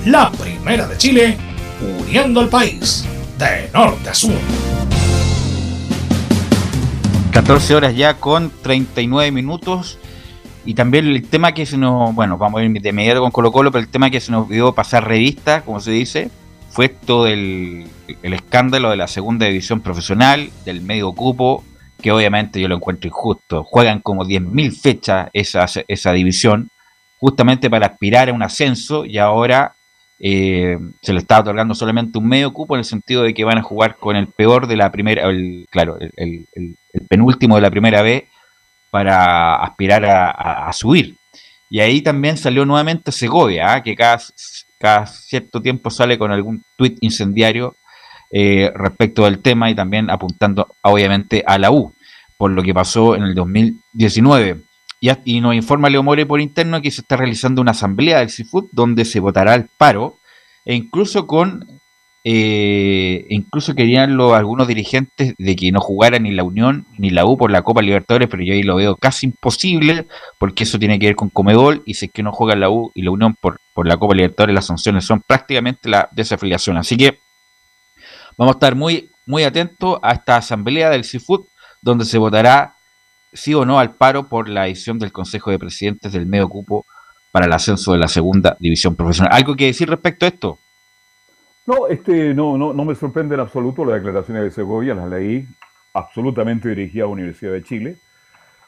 [0.06, 1.36] La primera de Chile,
[2.00, 3.04] uniendo al país
[3.36, 4.32] de norte a sur.
[7.32, 9.98] 14 horas ya con 39 minutos.
[10.64, 13.50] Y también el tema que se nos, bueno, vamos a ir de inmediato con Colo
[13.50, 16.30] Colo, pero el tema que se nos olvidó pasar revista, como se dice,
[16.70, 17.86] fue esto del
[18.22, 21.64] el escándalo de la segunda división profesional, del medio cupo,
[22.00, 23.64] que obviamente yo lo encuentro injusto.
[23.64, 26.68] Juegan como 10.000 fechas esa, esa división,
[27.18, 29.74] justamente para aspirar a un ascenso, y ahora
[30.20, 33.58] eh, se le está otorgando solamente un medio cupo en el sentido de que van
[33.58, 37.70] a jugar con el peor de la primera, el, claro, el, el penúltimo de la
[37.70, 38.24] primera vez
[38.92, 41.16] para aspirar a, subir.
[41.70, 43.82] Y ahí también salió nuevamente Segovia, ¿ah?
[43.82, 47.74] que cada, cierto tiempo sale con algún tuit incendiario
[48.30, 51.94] eh, respecto del tema y también apuntando obviamente a la U,
[52.36, 54.60] por lo que pasó en el 2019.
[55.00, 58.28] Y, y nos informa Leo More por interno que se está realizando una asamblea del
[58.28, 60.18] CIFUT donde se votará el paro
[60.66, 61.80] e incluso con
[62.24, 67.26] eh, incluso querían los, algunos dirigentes de que no jugara ni la Unión ni la
[67.26, 70.06] U por la Copa Libertadores, pero yo ahí lo veo casi imposible,
[70.38, 72.92] porque eso tiene que ver con Comebol, y si es que no juega la U
[72.94, 76.76] y la Unión por, por la Copa Libertadores, las sanciones son prácticamente la desafiliación.
[76.76, 77.18] Así que
[78.36, 81.46] vamos a estar muy, muy atentos a esta asamblea del CIFUT,
[81.80, 82.76] donde se votará
[83.32, 86.86] sí o no al paro por la edición del Consejo de Presidentes del medio cupo
[87.32, 89.32] para el ascenso de la segunda división profesional.
[89.32, 90.58] ¿Algo que decir respecto a esto?
[91.64, 95.46] No, este, no, no, no me sorprende en absoluto las declaraciones de Segovia, las leí
[95.94, 97.96] absolutamente dirigida a la Universidad de Chile.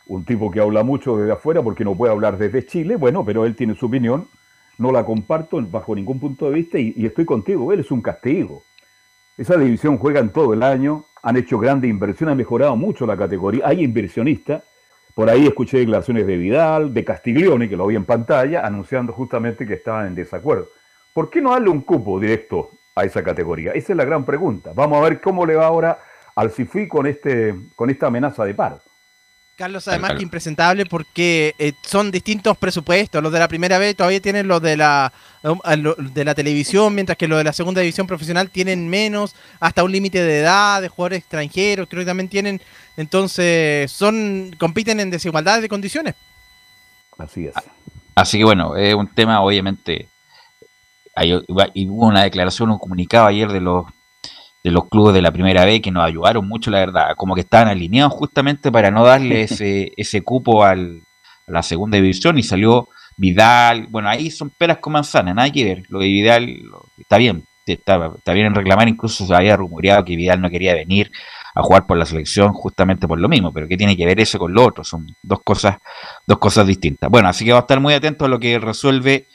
[0.07, 3.47] Un tipo que habla mucho desde afuera porque no puede hablar desde Chile, bueno, pero
[3.47, 4.29] él tiene su opinión,
[4.79, 8.63] no la comparto bajo ningún punto de vista y, estoy contigo, él es un castigo.
[9.37, 13.17] Esa división juega en todo el año, han hecho grandes inversiones, han mejorado mucho la
[13.17, 14.63] categoría, hay inversionistas,
[15.15, 19.67] por ahí escuché declaraciones de Vidal, de Castiglione, que lo vi en pantalla, anunciando justamente
[19.67, 20.69] que estaban en desacuerdo.
[21.13, 23.73] ¿Por qué no darle un cupo directo a esa categoría?
[23.73, 24.73] Esa es la gran pregunta.
[24.75, 25.99] Vamos a ver cómo le va ahora
[26.35, 28.81] al CIFI con, este, con esta amenaza de paro.
[29.57, 33.23] Carlos, además que impresentable porque eh, son distintos presupuestos.
[33.23, 35.13] Los de la primera vez todavía tienen los de la,
[35.45, 35.61] um,
[36.13, 39.93] de la televisión, mientras que los de la segunda división profesional tienen menos, hasta un
[39.93, 42.61] límite de edad, de jugadores extranjeros, creo que también tienen.
[42.97, 46.17] Entonces, son compiten en desigualdad de condiciones.
[47.17, 47.55] Así es.
[48.17, 50.09] Así que bueno, es un tema obviamente
[51.23, 53.87] y hubo una declaración, un comunicado ayer de los
[54.65, 57.43] de los clubes de la primera vez que nos ayudaron mucho, la verdad, como que
[57.43, 61.03] estaban alineados justamente para no darle ese, ese cupo al,
[61.47, 65.65] a la segunda división y salió Vidal, bueno, ahí son peras con manzanas, nada que
[65.65, 66.57] ver, lo de Vidal
[66.99, 70.75] está bien, está, está, bien en reclamar, incluso se había rumoreado que Vidal no quería
[70.75, 71.13] venir
[71.55, 74.39] a jugar por la selección justamente por lo mismo, pero ¿qué tiene que ver eso
[74.39, 74.83] con lo otro?
[74.83, 75.77] Son dos cosas,
[76.27, 77.09] dos cosas distintas.
[77.09, 79.29] Bueno, así que va a estar muy atento a lo que resuelve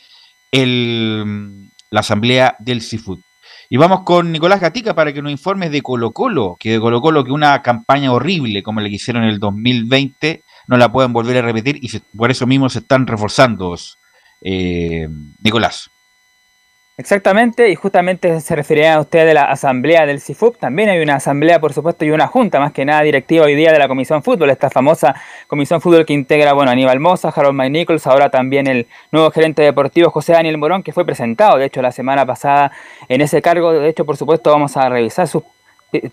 [0.51, 1.58] el,
[1.89, 3.19] la asamblea del Seafood.
[3.69, 7.01] Y vamos con Nicolás Gatica para que nos informe de Colo Colo, que de Colo
[7.01, 11.13] Colo que una campaña horrible como la que hicieron en el 2020 no la pueden
[11.13, 13.75] volver a repetir y por eso mismo se están reforzando.
[14.41, 15.07] Eh,
[15.43, 15.89] Nicolás.
[16.99, 20.57] Exactamente, y justamente se refería a usted de la asamblea del CIFUP.
[20.57, 23.71] También hay una asamblea, por supuesto, y una junta, más que nada directiva hoy día
[23.71, 25.15] de la Comisión Fútbol, esta famosa
[25.47, 29.61] Comisión Fútbol que integra, bueno, Aníbal Moza, Harold Mike Nichols, ahora también el nuevo gerente
[29.61, 32.73] deportivo José Daniel Morón, que fue presentado, de hecho, la semana pasada
[33.07, 33.71] en ese cargo.
[33.71, 35.43] De hecho, por supuesto, vamos a revisar sus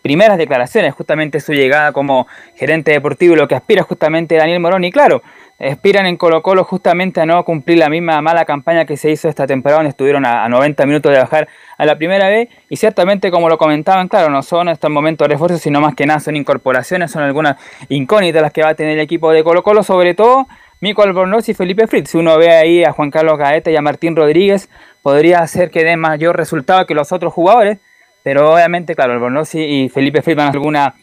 [0.03, 4.85] primeras declaraciones, justamente su llegada como gerente deportivo y lo que aspira justamente Daniel Morón.
[4.85, 5.21] Y claro,
[5.59, 9.29] aspiran en Colo Colo justamente a no cumplir la misma mala campaña que se hizo
[9.29, 12.49] esta temporada, donde estuvieron a, 90 minutos de bajar a la primera vez.
[12.69, 16.07] Y ciertamente, como lo comentaban, claro, no son estos momentos de refuerzo, sino más que
[16.07, 17.57] nada son incorporaciones, son algunas
[17.89, 20.47] incógnitas las que va a tener el equipo de Colo Colo, sobre todo
[20.81, 22.11] Mico Albornoz y Felipe Fritz.
[22.11, 24.69] Si uno ve ahí a Juan Carlos Gaeta y a Martín Rodríguez,
[25.03, 27.79] podría hacer que dé mayor resultado que los otros jugadores
[28.27, 30.97] pero obviamente, claro, Albornoz y Felipe Fritz van a alguna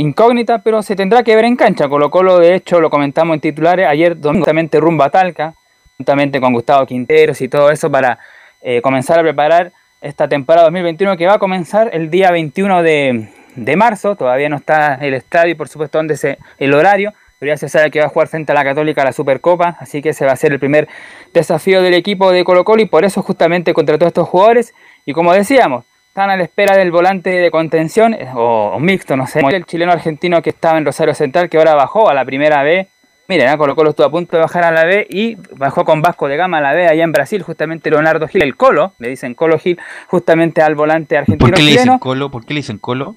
[0.00, 1.88] incógnita, pero se tendrá que ver en cancha.
[1.88, 5.54] Colo Colo, de hecho, lo comentamos en titulares ayer, justamente rumbo a Talca,
[5.96, 8.18] juntamente con Gustavo Quinteros y todo eso, para
[8.62, 13.76] eh, comenzar a preparar esta temporada 2021 que va a comenzar el día 21 de,
[13.76, 14.16] marzo.
[14.16, 17.90] Todavía no está el estadio, por supuesto, donde se, el horario, pero ya se sabe
[17.90, 20.36] que va a jugar frente a la Católica la Supercopa, así que ese va a
[20.36, 20.88] ser el primer
[21.32, 24.74] desafío del equipo de Colo Colo y por eso justamente contra todos estos jugadores.
[25.06, 25.84] Y como decíamos,
[26.14, 29.90] están a la espera del volante de contención, eh, o, mixto, no sé, el chileno
[29.90, 32.88] argentino que estaba en Rosario Central, que ahora bajó a la primera B.
[33.26, 33.56] Miren, ¿eh?
[33.58, 36.36] Colo Colo estuvo a punto de bajar a la B y bajó con Vasco de
[36.36, 39.58] Gama a la B allá en Brasil, justamente Leonardo Gil, el Colo, le dicen Colo
[39.58, 39.76] Gil,
[40.06, 41.48] justamente al volante argentino.
[41.48, 42.30] ¿Por qué le dicen Colo?
[42.30, 43.16] ¿Por qué le dicen Colo?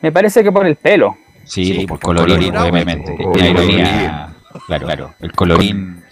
[0.00, 1.18] Me parece que por el pelo.
[1.44, 3.14] Sí, por, colorín, obviamente.
[4.66, 5.14] Claro, claro.
[5.20, 6.02] El colorín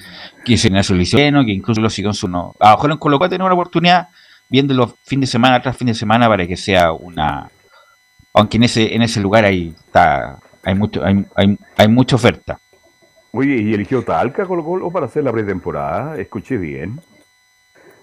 [0.44, 2.54] que se una solución, que incluso lo siguió en su no.
[2.60, 4.08] A lo mejor en Colo Colo tener una oportunidad
[4.50, 7.50] viéndolo fin de semana tras fin de semana para que sea una
[8.34, 12.58] aunque en ese en ese lugar hay está hay mucho hay, hay, hay mucha oferta.
[13.32, 17.00] Oye y eligió Talca Colo Colo para hacer la pretemporada escuché bien.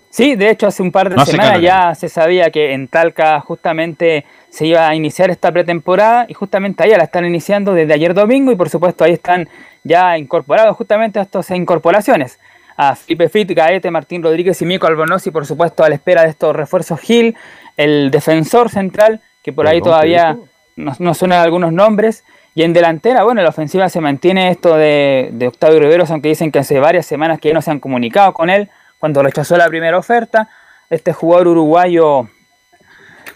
[0.09, 4.25] Sí, de hecho hace un par de semanas ya se sabía que en Talca justamente
[4.49, 8.51] se iba a iniciar esta pretemporada y justamente ahí la están iniciando desde ayer domingo
[8.51, 9.49] y por supuesto ahí están
[9.83, 12.39] ya incorporados justamente estas incorporaciones
[12.77, 16.29] a Felipe Fit, Gaete, Martín Rodríguez y Mico Albonosi, por supuesto, a la espera de
[16.29, 17.35] estos refuerzos Gil,
[17.75, 20.37] el defensor central, que por ahí todavía
[20.75, 22.23] nos, suenan algunos nombres.
[22.53, 26.29] Y en delantera, bueno, en la ofensiva se mantiene esto de, de Octavio Riveros, aunque
[26.29, 29.57] dicen que hace varias semanas que ya no se han comunicado con él cuando rechazó
[29.57, 30.49] la primera oferta.
[30.89, 32.29] Este jugador uruguayo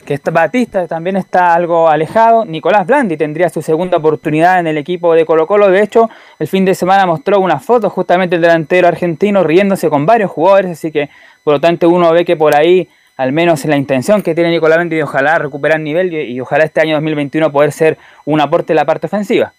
[0.02, 2.46] que está, Batista también está algo alejado.
[2.46, 5.70] Nicolás Blandi tendría su segunda oportunidad en el equipo de Colo Colo.
[5.70, 6.10] De hecho,
[6.40, 10.72] el fin de semana mostró una foto justamente el delantero argentino riéndose con varios jugadores,
[10.72, 11.10] así que
[11.44, 14.78] por lo tanto uno ve que por ahí, al menos la intención que tiene Nicolás
[14.78, 18.78] Blandi ojalá recuperar nivel y, y ojalá este año 2021 poder ser un aporte en
[18.78, 19.54] la parte ofensiva.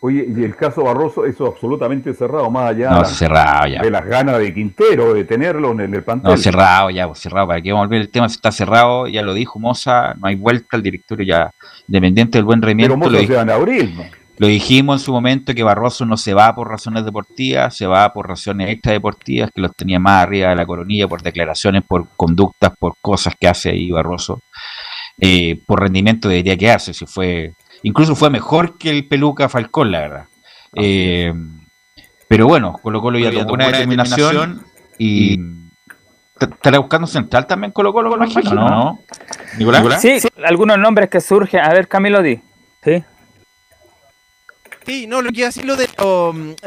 [0.00, 3.82] Oye, y el caso Barroso, eso absolutamente cerrado, más allá no, cerrado ya.
[3.82, 6.30] de las ganas de Quintero de tenerlo en el plantel.
[6.30, 7.46] No, cerrado ya, pues, cerrado.
[7.48, 8.28] ¿Para qué vamos a volver el tema?
[8.28, 11.50] Si está cerrado, ya lo dijo Moza, no hay vuelta al directorio ya,
[11.88, 12.98] independiente del buen rendimiento.
[12.98, 14.04] Pero Moza se va en abril, ¿no?
[14.38, 18.12] Lo dijimos en su momento que Barroso no se va por razones deportivas, se va
[18.12, 22.72] por razones extradeportivas, que los tenía más arriba de la coronilla por declaraciones, por conductas,
[22.78, 24.40] por cosas que hace ahí Barroso.
[25.18, 30.00] Eh, por rendimiento debería quedarse, si fue Incluso fue mejor que el Peluca Falcón, la
[30.00, 30.24] verdad.
[30.74, 31.32] Eh,
[32.28, 34.64] pero bueno, Colo Colo ya tuvo una determinación
[34.98, 35.38] y
[36.38, 38.98] estará buscando central también Colo Colo, imagino, ¿no?
[39.58, 40.02] ¿Nicolás?
[40.02, 41.60] Sí, algunos nombres que surgen.
[41.60, 42.40] A ver, Camilo Di.
[42.82, 43.02] Sí.
[44.86, 45.88] Sí, no, lo que iba a decir lo de,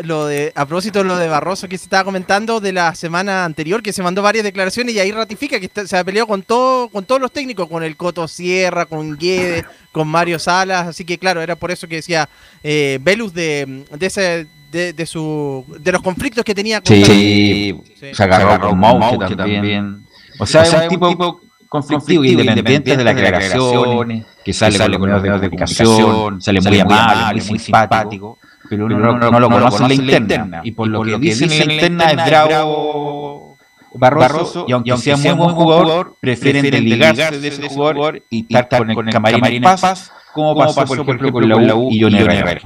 [0.03, 3.45] lo, de, a propósito de lo de Barroso que se estaba comentando de la semana
[3.45, 6.89] anterior, que se mandó varias declaraciones y ahí ratifica que se ha peleado con todo,
[6.89, 9.63] con todos los técnicos, con el Coto Sierra, con Guede,
[9.93, 12.27] con Mario Salas, así que claro, era por eso que decía
[12.61, 18.23] eh, Velus de, de ese de, su de los conflictos que tenía con sí, se
[18.23, 20.05] agarró con también.
[20.39, 25.39] O sea, es un tipo conflictivo, independiente, de las declaraciones, que sale, con los medios
[25.39, 30.61] de comunicación, sale muy amable, muy simpático, pero uno, no, lo conoce en la interna.
[30.63, 33.57] Y por, lo, que, dice en la interna es bravo
[33.93, 39.07] Barroso, y aunque, sea muy buen jugador, prefieren desligarse de ese jugador y estar con
[39.07, 42.61] el camarín en paz, como pasó, por ejemplo, con la U y Johnny Herrera.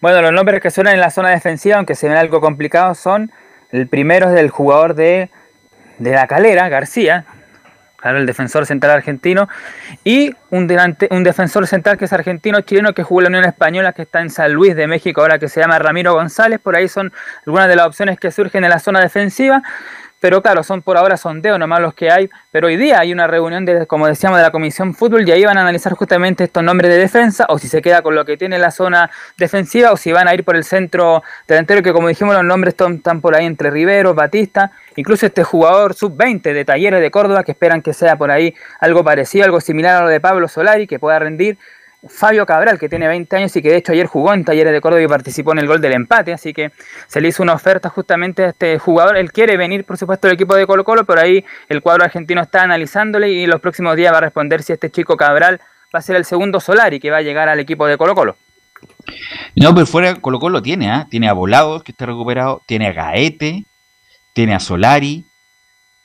[0.00, 3.32] Bueno, los nombres que suenan en la zona defensiva, aunque se ven algo complicados, son
[3.70, 5.30] el primero es del jugador de
[5.98, 7.24] de la calera, García,
[7.96, 9.48] claro, el defensor central argentino,
[10.04, 13.44] y un, delante, un defensor central que es argentino chileno que jugó en la Unión
[13.44, 16.60] Española, que está en San Luis de México, ahora que se llama Ramiro González.
[16.60, 17.12] Por ahí son
[17.46, 19.62] algunas de las opciones que surgen en la zona defensiva.
[20.24, 22.30] Pero claro, son por ahora sondeos nomás los que hay.
[22.50, 25.44] Pero hoy día hay una reunión, de, como decíamos, de la Comisión Fútbol y ahí
[25.44, 28.38] van a analizar justamente estos nombres de defensa o si se queda con lo que
[28.38, 32.08] tiene la zona defensiva o si van a ir por el centro delantero, que como
[32.08, 37.02] dijimos los nombres están, por ahí entre Rivero, Batista, incluso este jugador sub-20 de Talleres
[37.02, 40.20] de Córdoba que esperan que sea por ahí algo parecido, algo similar a lo de
[40.20, 41.58] Pablo Solari, que pueda rendir
[42.08, 44.80] Fabio Cabral, que tiene 20 años y que de hecho ayer jugó en Talleres de
[44.80, 46.72] Córdoba y participó en el gol del empate, así que
[47.06, 49.16] se le hizo una oferta justamente a este jugador.
[49.16, 52.42] Él quiere venir, por supuesto, al equipo de Colo Colo, pero ahí el cuadro argentino
[52.42, 55.60] está analizándole y los próximos días va a responder si este chico Cabral
[55.94, 58.36] va a ser el segundo Solari que va a llegar al equipo de Colo Colo.
[59.56, 61.06] No, pero fuera Colo Colo tiene, ¿ah?
[61.08, 63.64] tiene a Volados que está recuperado, tiene a Gaete,
[64.32, 65.24] tiene a Solari,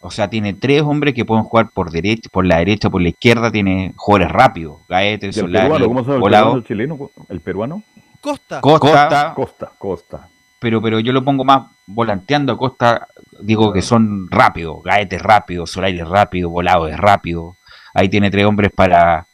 [0.02, 3.10] o sea, tiene tres hombres que pueden jugar por derecha, por la derecha, por la
[3.10, 7.12] izquierda, tiene jugadores rápidos, Gaete, Solari, peruano, ¿cómo se llama el peruano chileno?
[7.28, 7.84] ¿El peruano?
[8.22, 8.62] Costa.
[8.62, 9.34] Costa.
[9.36, 10.30] Costa, Costa.
[10.60, 13.08] Pero, pero yo lo pongo más volanteando a Costa,
[13.42, 17.56] digo que son rápidos, Gaete es rápido, Solari es rápido, Volado es rápido.
[17.94, 19.26] Ahí tiene tres hombres para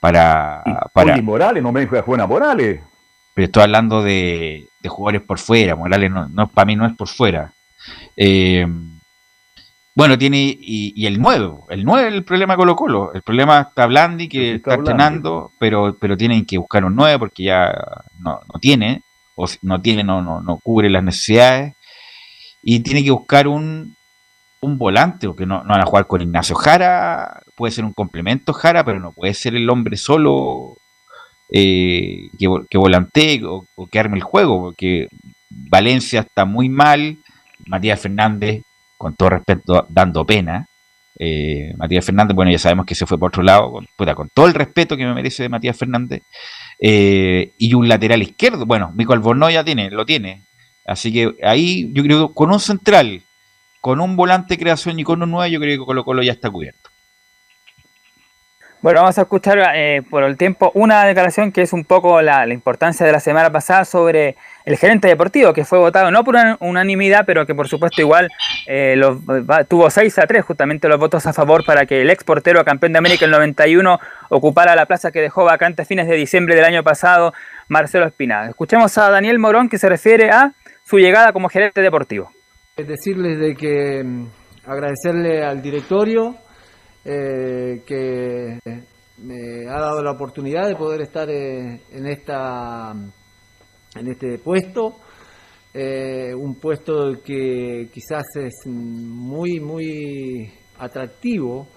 [0.00, 0.62] para,
[0.94, 2.80] para y Morales, no me dijo Juana Morales.
[3.34, 6.96] Pero estoy hablando de, de jugadores por fuera, Morales no, no para mí no es
[6.96, 7.52] por fuera.
[8.16, 8.66] Eh,
[9.94, 13.12] bueno, tiene y, el 9, el 9 es el problema Colo Colo.
[13.12, 17.44] El problema está Blandi que está, entrenando, pero, pero tienen que buscar un 9 porque
[17.44, 17.72] ya
[18.18, 19.02] no, no tiene,
[19.34, 21.74] o no tiene, no, no, no cubre las necesidades.
[22.62, 23.96] Y tiene que buscar un,
[24.60, 27.92] un volante, o que no, no, van a jugar con Ignacio Jara, puede ser un
[27.92, 30.76] complemento Jara, pero no puede ser el hombre solo
[31.50, 35.08] eh, que, que, volantee o, que arme el juego, porque
[35.48, 37.18] Valencia está muy mal,
[37.66, 38.62] Matías Fernández,
[39.00, 40.66] con todo respeto, dando pena.
[41.18, 44.46] Eh, Matías Fernández, bueno, ya sabemos que se fue por otro lado, con, con todo
[44.46, 46.20] el respeto que me merece de Matías Fernández,
[46.78, 50.44] eh, y un lateral izquierdo, bueno, Mico Albornoz ya tiene, lo tiene,
[50.86, 53.22] así que ahí yo creo que con un central
[53.80, 56.50] con un volante creación y con un 9, yo creo que Colo Colo ya está
[56.50, 56.89] cubierto.
[58.82, 62.48] Bueno, vamos a escuchar eh, por el tiempo una declaración que es un poco la,
[62.48, 67.24] importancia de la semana pasada sobre el gerente deportivo, que fue votado no por unanimidad,
[67.26, 68.30] pero que por supuesto igual
[68.66, 68.98] eh,
[69.68, 72.92] tuvo 6 a 3 justamente los votos a favor para que el ex portero campeón
[72.92, 74.00] de América el 91
[74.30, 77.34] ocupara la plaza que dejó vacante a fines de diciembre del año pasado
[77.68, 78.48] Marcelo Espinada.
[78.48, 80.54] Escuchemos a Daniel Morón que se refiere a
[80.84, 82.30] su llegada como gerente deportivo.
[82.78, 84.26] Decirles de que mm,
[84.66, 86.34] agradecerle al directorio
[87.02, 88.58] eh, que
[89.18, 94.96] me ha dado la oportunidad de poder estar eh, en esta en este puesto
[95.72, 101.68] eh, un puesto que quizás es muy muy atractivo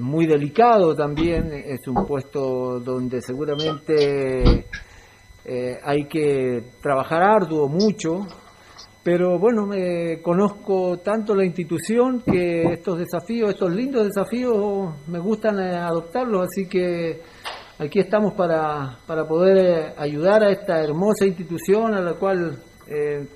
[0.00, 1.52] muy delicado también.
[1.52, 4.64] Es un puesto donde seguramente
[5.82, 8.26] hay que trabajar arduo mucho
[9.04, 15.60] pero bueno, me conozco tanto la institución que estos desafíos, estos lindos desafíos, me gustan
[15.60, 17.20] eh, adoptarlos, así que
[17.78, 23.28] aquí estamos para, para poder eh, ayudar a esta hermosa institución a la cual eh,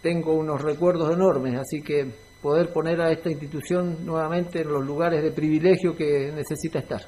[0.00, 2.06] tengo unos recuerdos enormes, así que
[2.40, 7.00] poder poner a esta institución nuevamente en los lugares de privilegio que necesita estar.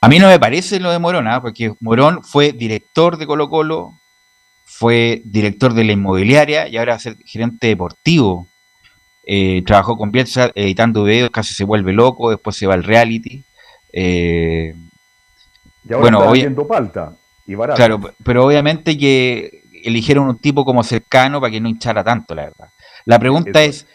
[0.00, 1.42] A mí no me parece lo de Morón, ¿ah?
[1.42, 3.90] porque Morón fue director de Colo Colo,
[4.68, 8.48] fue director de la inmobiliaria y ahora va a ser gerente deportivo.
[9.24, 13.44] Eh, trabajó con Bielsa editando videos, casi se vuelve loco, después se va al reality.
[13.92, 14.74] Eh,
[15.88, 17.12] y ahora bueno, está palta
[17.46, 17.76] y barato.
[17.76, 22.42] Claro, pero obviamente que eligieron un tipo como cercano para que no hinchara tanto, la
[22.42, 22.68] verdad.
[23.04, 23.86] La pregunta es,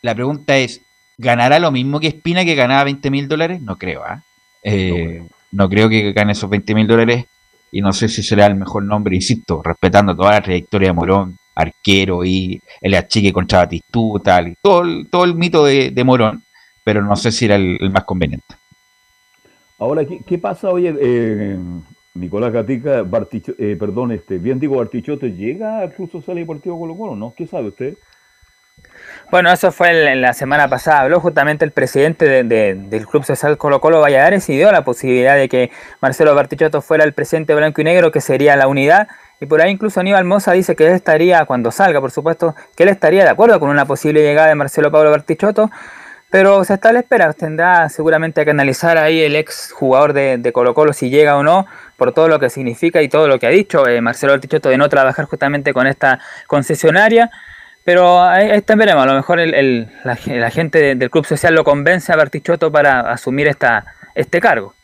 [0.00, 0.80] la pregunta es,
[1.18, 3.60] ¿ganará lo mismo que Espina que ganaba 20 mil dólares?
[3.60, 4.22] No creo, ¿ah?
[4.62, 5.22] ¿eh?
[5.52, 7.26] no, creo que gane esos 20 mil dólares
[7.72, 11.36] y no sé si será el mejor nombre, insisto, respetando toda la trayectoria de Morón,
[11.54, 16.42] arquero y el achique contra Batistuta, y todo, el, todo el mito de, Morón,
[16.84, 18.54] pero no sé si era el, más conveniente.
[19.78, 21.58] Ahora, ¿qué, pasa, oye, eh,
[22.14, 23.04] Nicolás Gatica,
[23.58, 27.34] eh, perdón, este, bien digo, Bartichotto llega al Club Social Deportivo Colo Colo, ¿no?
[27.34, 27.96] ¿Qué sabe usted?
[29.30, 31.02] Bueno, eso fue la semana pasada.
[31.02, 35.48] Habló justamente el presidente del Club Social Colo Colo Valladares y dio la posibilidad de
[35.48, 35.70] que
[36.00, 39.06] Marcelo Bartichotto fuera el presidente blanco y negro, que sería la unidad.
[39.40, 42.82] Y por ahí incluso Aníbal Moza dice que él estaría, cuando salga, por supuesto, que
[42.82, 45.70] él estaría de acuerdo con una posible llegada de Marcelo Pablo Bartichotto.
[46.30, 50.50] Pero se está a la espera, tendrá seguramente que analizar ahí el ex jugador de,
[50.52, 51.66] Colo Colo si llega o no,
[51.96, 54.76] por todo lo que significa y todo lo que ha dicho eh, Marcelo Bartichotto de
[54.76, 57.30] no trabajar justamente con esta concesionaria.
[57.84, 62.12] Pero ahí, ahí veremos, a lo mejor el, la, gente del Club Social lo convence
[62.12, 63.84] a Bartichotto para asumir esta,
[64.14, 64.74] este cargo.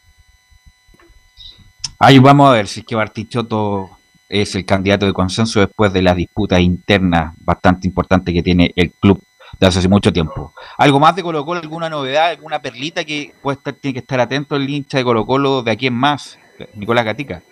[1.99, 3.91] Ahí vamos a ver si es que Bartichotto
[4.29, 8.93] es el candidato de consenso después de las disputas internas bastante importantes que tiene el
[8.93, 9.23] club
[9.59, 10.53] de hace mucho tiempo.
[10.77, 11.61] ¿Algo más de Colo Colo?
[11.61, 12.31] ¿Alguna novedad?
[12.31, 15.71] ¿Alguna perlita que puede estar, tiene que estar atento el hincha de Colo Colo de
[15.71, 16.39] aquí en más?
[16.75, 17.43] Nicolás Gatica.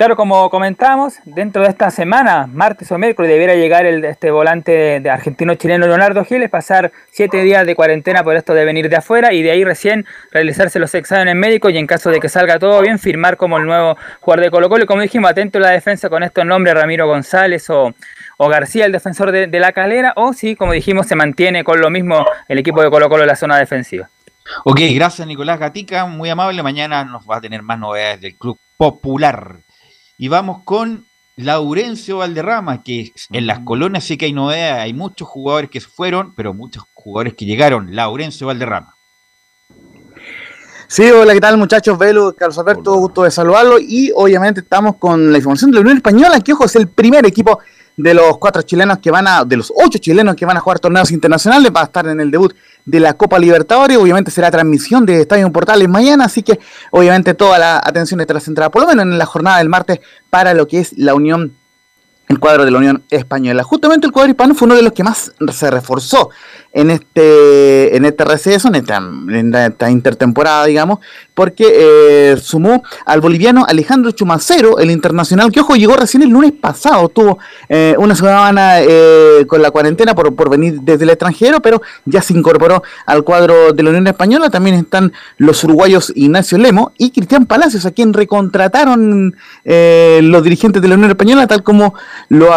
[0.00, 4.96] Claro, como comentábamos, dentro de esta semana, martes o miércoles, debiera llegar el, este volante
[5.06, 9.42] argentino-chileno Leonardo Giles, pasar siete días de cuarentena por esto de venir de afuera y
[9.42, 12.98] de ahí recién realizarse los exámenes médicos y en caso de que salga todo bien,
[12.98, 14.84] firmar como el nuevo jugador de Colo Colo.
[14.84, 17.92] Y como dijimos, atento a la defensa con estos nombres, Ramiro González o,
[18.38, 21.90] García, el defensor de, de, la calera, o si, como dijimos, se mantiene con lo
[21.90, 24.08] mismo el equipo de Colo Colo en la zona defensiva.
[24.64, 26.62] Ok, gracias Nicolás Gatica, muy amable.
[26.62, 29.58] Mañana nos va a tener más novedades del Club Popular.
[30.22, 31.06] Y vamos con
[31.36, 35.88] Laurencio Valderrama, que en las colonias sí que hay novedades, hay muchos jugadores que se
[35.88, 37.96] fueron, pero muchos jugadores que llegaron.
[37.96, 38.99] Laurencio Valderrama.
[40.92, 41.96] Sí, hola, ¿qué tal muchachos?
[41.96, 43.78] Velo, Carlos Alberto, gusto de saludarlo.
[43.78, 47.24] Y obviamente estamos con la información de la Unión Española, que ojo, es el primer
[47.24, 47.60] equipo
[47.96, 50.80] de los cuatro chilenos que van a, de los ocho chilenos que van a jugar
[50.80, 52.52] torneos internacionales, va a estar en el debut
[52.84, 53.98] de la Copa Libertadores.
[53.98, 56.58] Obviamente será transmisión de Estadio Portales mañana, así que
[56.90, 60.54] obviamente toda la atención estará centrada, por lo menos en la jornada del martes, para
[60.54, 61.56] lo que es la Unión
[62.30, 63.64] el cuadro de la Unión Española.
[63.64, 66.30] Justamente el cuadro hispano fue uno de los que más se reforzó
[66.72, 71.00] en este, en este receso, en esta, intertemporada, digamos,
[71.34, 76.52] porque eh, sumó al boliviano Alejandro Chumacero, el internacional, que ojo, llegó recién el lunes
[76.52, 81.60] pasado, tuvo eh, una semana eh, con la cuarentena por, por venir desde el extranjero,
[81.60, 84.50] pero ya se incorporó al cuadro de la Unión Española.
[84.50, 89.34] También están los uruguayos Ignacio Lemo y Cristian Palacios, a quien recontrataron
[89.64, 91.94] los dirigentes de la Unión Española, tal como
[92.28, 92.50] lo,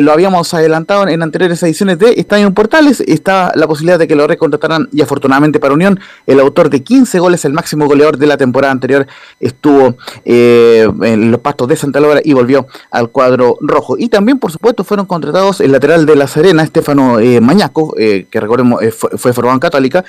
[0.00, 3.00] lo habíamos adelantado en anteriores ediciones de Estadio Portales.
[3.00, 7.18] Está la posibilidad de que lo recontrataran y afortunadamente para Unión, el autor de 15
[7.18, 9.06] goles, el máximo goleador de la temporada anterior,
[9.40, 13.96] estuvo eh, en los pastos de Santa Laura y volvió al cuadro rojo.
[13.98, 18.26] Y también, por supuesto, fueron contratados el lateral de La Serena, Estefano eh, Mañaco, eh,
[18.30, 20.04] que recordemos fue, fue formado Católica,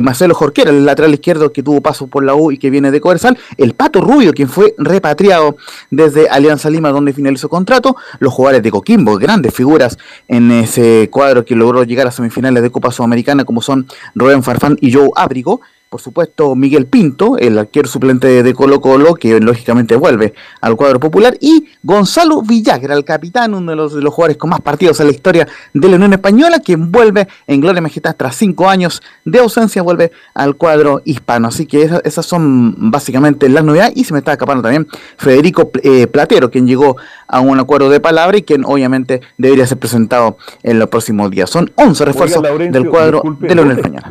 [0.00, 3.00] Marcelo Jorquera, el lateral izquierdo que tuvo paso por la U y que viene de
[3.00, 5.56] Coversal, el Pato Rubio, quien fue repatriado
[5.90, 9.96] desde Alianza Lima, donde finalizó contrato, los jugadores de Coquimbo, grandes figuras
[10.26, 13.86] en ese cuadro que logró llegar a semifinales de Copa Sudamericana como son
[14.16, 15.60] Rubén Farfán y Joe Ábrigo,
[15.92, 20.32] por supuesto Miguel Pinto, el arquero suplente de Colo Colo, que lógicamente vuelve
[20.62, 24.48] al cuadro popular, y Gonzalo Villagra, el capitán, uno de los, de los jugadores con
[24.48, 28.36] más partidos en la historia de la Unión Española, quien vuelve en Gloria Majestad tras
[28.36, 31.48] cinco años de ausencia, vuelve al cuadro hispano.
[31.48, 34.88] Así que esas, son básicamente las novedades, y se me está escapando también
[35.18, 36.96] Federico eh, Platero, quien llegó
[37.28, 41.50] a un acuerdo de palabra y quien obviamente debería ser presentado en los próximos días.
[41.50, 44.10] Son 11 refuerzos del cuadro de la Unión Española.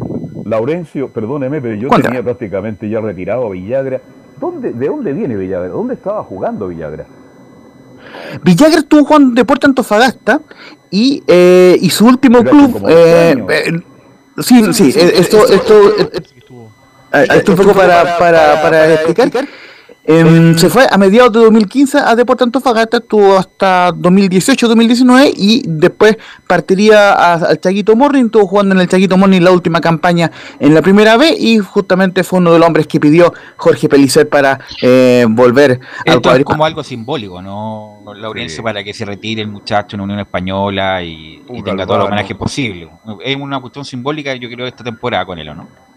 [0.52, 4.02] Laurencio, perdóneme, pero yo tenía prácticamente ya retirado a Villagra.
[4.40, 5.70] ¿Dónde, ¿De dónde viene Villagra?
[5.70, 7.06] ¿Dónde estaba jugando Villagra?
[8.44, 10.42] Villagra estuvo jugando Deporte Antofagasta
[10.90, 12.86] y, eh, y su último club.
[12.90, 13.82] Eh, eh,
[14.40, 15.96] sí, sí, esto, esto,
[17.12, 19.32] esto, un poco para, para, para explicar.
[20.12, 26.18] Em, se fue a mediados de 2015 a Deportes Antofagasta, estuvo hasta 2018-2019 y después
[26.48, 30.30] partiría al Chaguito Morning, estuvo jugando en el Chaguito Morning la última campaña
[30.60, 34.28] en la primera B y justamente fue uno de los hombres que pidió Jorge Pelicer
[34.28, 38.64] para eh, volver Esto al es como algo simbólico, ¿no, Laurencio?
[38.64, 42.90] Para que se retire el muchacho en Unión Española y, tenga todo el homenaje posible.
[43.24, 45.91] Es una cuestión simbólica, yo creo, esta temporada con él, ¿o no?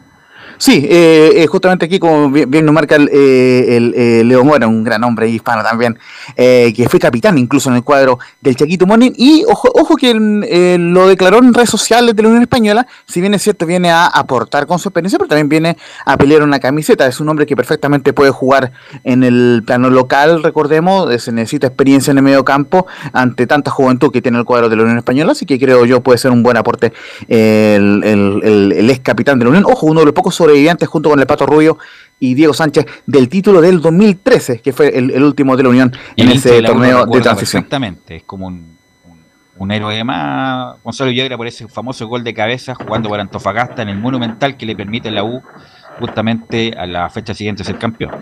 [0.59, 5.02] Sí, eh, eh, justamente aquí, como bien, nos marca el, eh, Leo Mora, un gran
[5.05, 5.98] hombre hispano también,
[6.36, 9.12] que fue capitán incluso en el cuadro del Chaquito Morning.
[9.16, 12.86] Y ojo, ojo que lo declaró en redes sociales de la Unión Española.
[13.06, 16.43] Si bien es cierto, viene a aportar con su experiencia, pero también viene a pelear
[16.43, 17.06] una camiseta.
[17.06, 18.72] Es un hombre que perfectamente puede jugar
[19.02, 21.12] en el plano local, recordemos.
[21.22, 24.76] Se necesita experiencia en el medio campo ante tanta juventud que tiene el cuadro de
[24.76, 25.32] la Unión Española.
[25.32, 26.93] Así que creo yo puede ser un buen aporte
[27.28, 29.64] el, el ex capitán de la Unión.
[29.66, 31.78] Ojo, uno de los pocos sobrevivientes junto con el Pato Rubio
[32.20, 36.31] y Diego Sánchez del título del 2013, que fue el, último de la Unión en
[36.31, 37.60] ese torneo de transición.
[37.60, 38.76] Exactamente, es como un,
[39.59, 43.89] un, héroe más, Gonzalo Villagra por ese famoso gol de cabeza jugando por Antofagasta en
[43.89, 45.43] el Monumental que le permite a la U
[45.98, 48.12] justamente a la fecha siguiente ser campeón.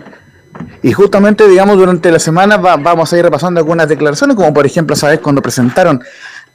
[0.81, 4.95] Y justamente, digamos, durante la semana vamos a ir repasando algunas declaraciones, como por ejemplo,
[4.95, 5.19] ¿sabes?
[5.19, 6.03] Cuando presentaron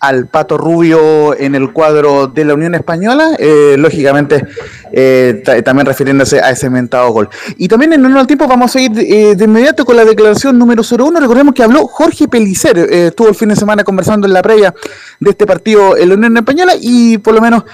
[0.01, 4.45] al Pato Rubio en el cuadro de la Unión Española, eh, lógicamente
[4.93, 7.29] eh, también refiriéndose a ese mentado gol.
[7.57, 10.83] Y también en el tiempo vamos a ir eh, de inmediato con la declaración número
[10.83, 11.20] 01.
[11.20, 14.75] Recordemos que habló Jorge Pelicer, estuvo el fin de semana conversando en la previa
[15.20, 17.65] de este partido en la Unión Española y por lo menos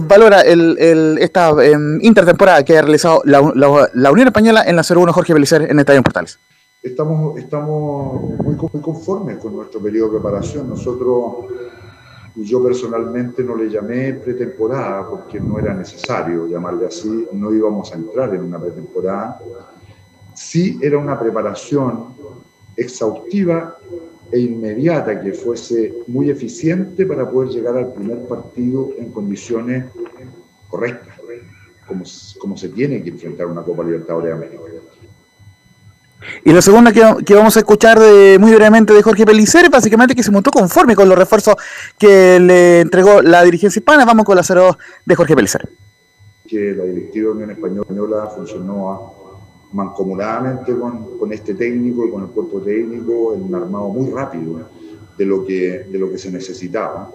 [0.00, 3.40] valora el, esta em, intertemporada que ha realizado la,
[4.10, 6.38] Unión Española en la 01 Jorge Pelicer en Estadio Portales
[6.82, 10.68] estamos, estamos muy, conformes con nuestro periodo de preparación.
[10.68, 11.46] Nosotros,
[12.34, 17.92] y yo personalmente no le llamé pretemporada porque no era necesario llamarle así, no íbamos
[17.92, 19.40] a entrar en una pretemporada.
[20.34, 22.06] Sí era una preparación
[22.76, 23.76] exhaustiva
[24.30, 29.84] e inmediata que fuese muy eficiente para poder llegar al primer partido en condiciones
[30.68, 31.18] correctas,
[31.86, 32.02] como,
[32.38, 34.62] como se tiene que enfrentar una Copa Libertadores de América.
[36.44, 40.22] Y la segunda que, vamos a escuchar de, muy brevemente de Jorge Pelicer, básicamente que
[40.22, 41.56] se montó conforme con los refuerzos
[41.98, 44.04] que le entregó la dirigencia hispana.
[44.04, 45.68] Vamos con la cero de Jorge Pelicer.
[46.46, 49.14] Que la directiva de Unión Española funcionó
[49.72, 54.68] mancomunadamente con, con, este técnico y con el cuerpo técnico en un armado muy rápido
[55.16, 57.10] de lo que, de lo que se necesitaba.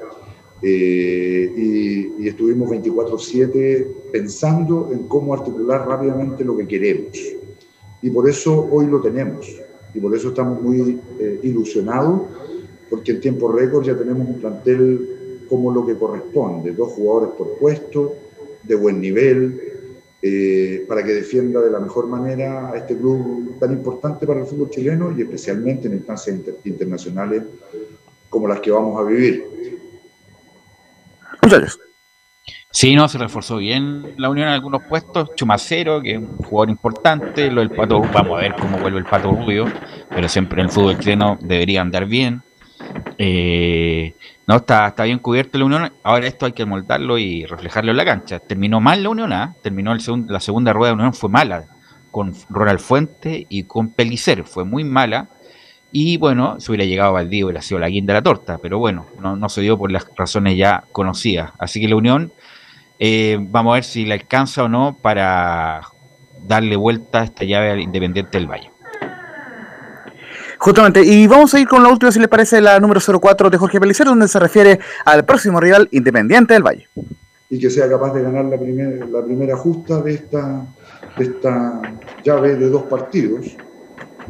[0.61, 7.15] Eh, y, y, estuvimos 24/7 pensando en cómo articular rápidamente lo que queremos.
[8.01, 9.47] Y por eso hoy lo tenemos.
[9.93, 12.21] Y por eso estamos muy eh, ilusionados,
[12.89, 17.57] porque en tiempo récord ya tenemos un plantel como lo que corresponde, dos jugadores por
[17.57, 18.15] puesto,
[18.63, 19.61] de buen nivel,
[20.21, 24.45] eh, para que defienda de la mejor manera a este club tan importante para el
[24.45, 27.43] fútbol chileno y especialmente en instancias internacionales
[28.29, 29.45] como las que vamos a vivir.
[31.41, 31.77] Muchas
[32.79, 35.31] Sí, no, se reforzó bien la Unión en algunos puestos.
[35.35, 37.49] Chumacero, que es un jugador importante.
[37.49, 39.65] Lo del Pato, vamos a ver cómo vuelve el Pato Rubio,
[40.11, 42.43] pero siempre en el fútbol chileno debería andar bien.
[43.17, 44.13] Eh,
[44.45, 45.91] no, está, está bien cubierto la Unión.
[46.03, 48.37] Ahora esto hay que moldarlo y reflejarlo en la cancha.
[48.37, 49.55] Terminó mal la Unión, ¿ah?
[49.63, 51.65] terminó el la segunda rueda de Unión, fue mala.
[52.11, 55.29] Con Ronald Fuente y con Pelicer, fue muy mala.
[55.91, 59.07] Y bueno, se hubiera llegado a hubiera sido la guinda de la torta, pero bueno,
[59.19, 61.53] no, no se dio por las razones ya conocidas.
[61.57, 62.31] Así que la Unión,
[62.99, 65.81] eh, vamos a ver si le alcanza o no para
[66.47, 68.71] darle vuelta a esta llave al Independiente del Valle.
[70.59, 73.57] Justamente, y vamos a ir con la última, si les parece, la número 04 de
[73.57, 76.87] Jorge Pelicero, donde se refiere al próximo rival Independiente del Valle.
[77.49, 80.65] Y que sea capaz de ganar la, primer, la primera justa de esta,
[81.17, 81.81] de esta
[82.23, 83.55] llave de dos partidos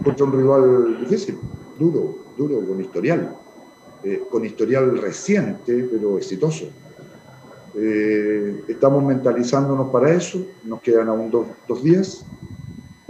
[0.03, 1.38] contra un rival difícil,
[1.80, 3.34] duro, duro, con historial,
[4.03, 6.69] eh, con historial reciente, pero exitoso.
[7.80, 12.26] Eh, estamos mentalizándonos para eso, nos quedan aún dos, dos días,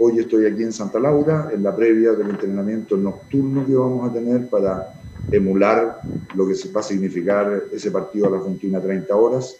[0.00, 4.12] Hoy estoy aquí en Santa Laura, en la previa del entrenamiento nocturno que vamos a
[4.12, 4.94] tener para
[5.32, 6.00] emular
[6.36, 9.56] lo que va a significar ese partido a las 21.30 horas.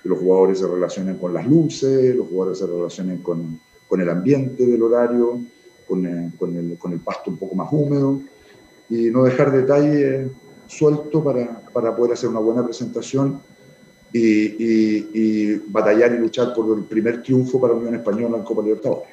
[0.00, 3.58] Que los jugadores se relacionen con las luces, los jugadores se relacionen con,
[3.88, 5.40] con el ambiente del horario,
[5.88, 8.20] con el, con, el, con el, pasto un poco más húmedo.
[8.88, 10.30] Y no dejar detalles
[10.68, 13.40] sueltos para, para poder hacer una buena presentación
[14.14, 18.62] y, y, y batallar y luchar por el primer triunfo para Unión Española en Copa
[18.62, 19.08] Libertadores.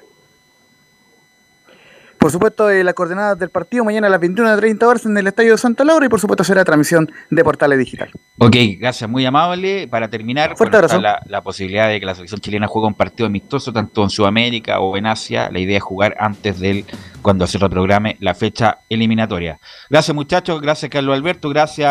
[2.19, 5.53] Por supuesto, eh, las coordenadas del partido mañana a las 21.30 horas en el Estadio
[5.53, 8.11] de Santa Laura y por supuesto será transmisión de Portales Digital.
[8.37, 9.87] Ok, gracias, muy amable.
[9.87, 10.53] Para terminar,
[11.01, 14.81] la, la, posibilidad de que la selección chilena juegue un partido amistoso tanto en Sudamérica
[14.81, 15.49] o en Asia.
[15.51, 16.85] La idea es jugar antes del
[17.23, 19.59] cuando se reprograme la fecha eliminatoria.
[19.89, 21.89] Gracias muchachos, gracias Carlos Alberto, gracias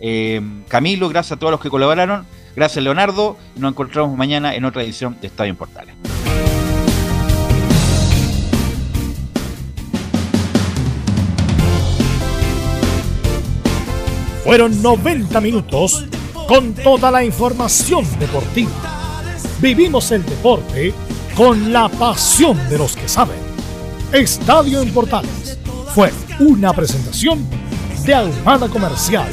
[0.00, 3.36] eh, Camilo, gracias a todos los que colaboraron, gracias Leonardo.
[3.56, 5.94] Nos encontramos mañana en otra edición de Estadio en Portales.
[14.44, 16.04] Fueron 90 minutos
[16.46, 18.70] con toda la información deportiva.
[19.60, 20.94] Vivimos el deporte
[21.36, 23.38] con la pasión de los que saben.
[24.12, 25.58] Estadio en Portales
[25.94, 27.44] fue una presentación
[28.04, 29.32] de Almada Comercial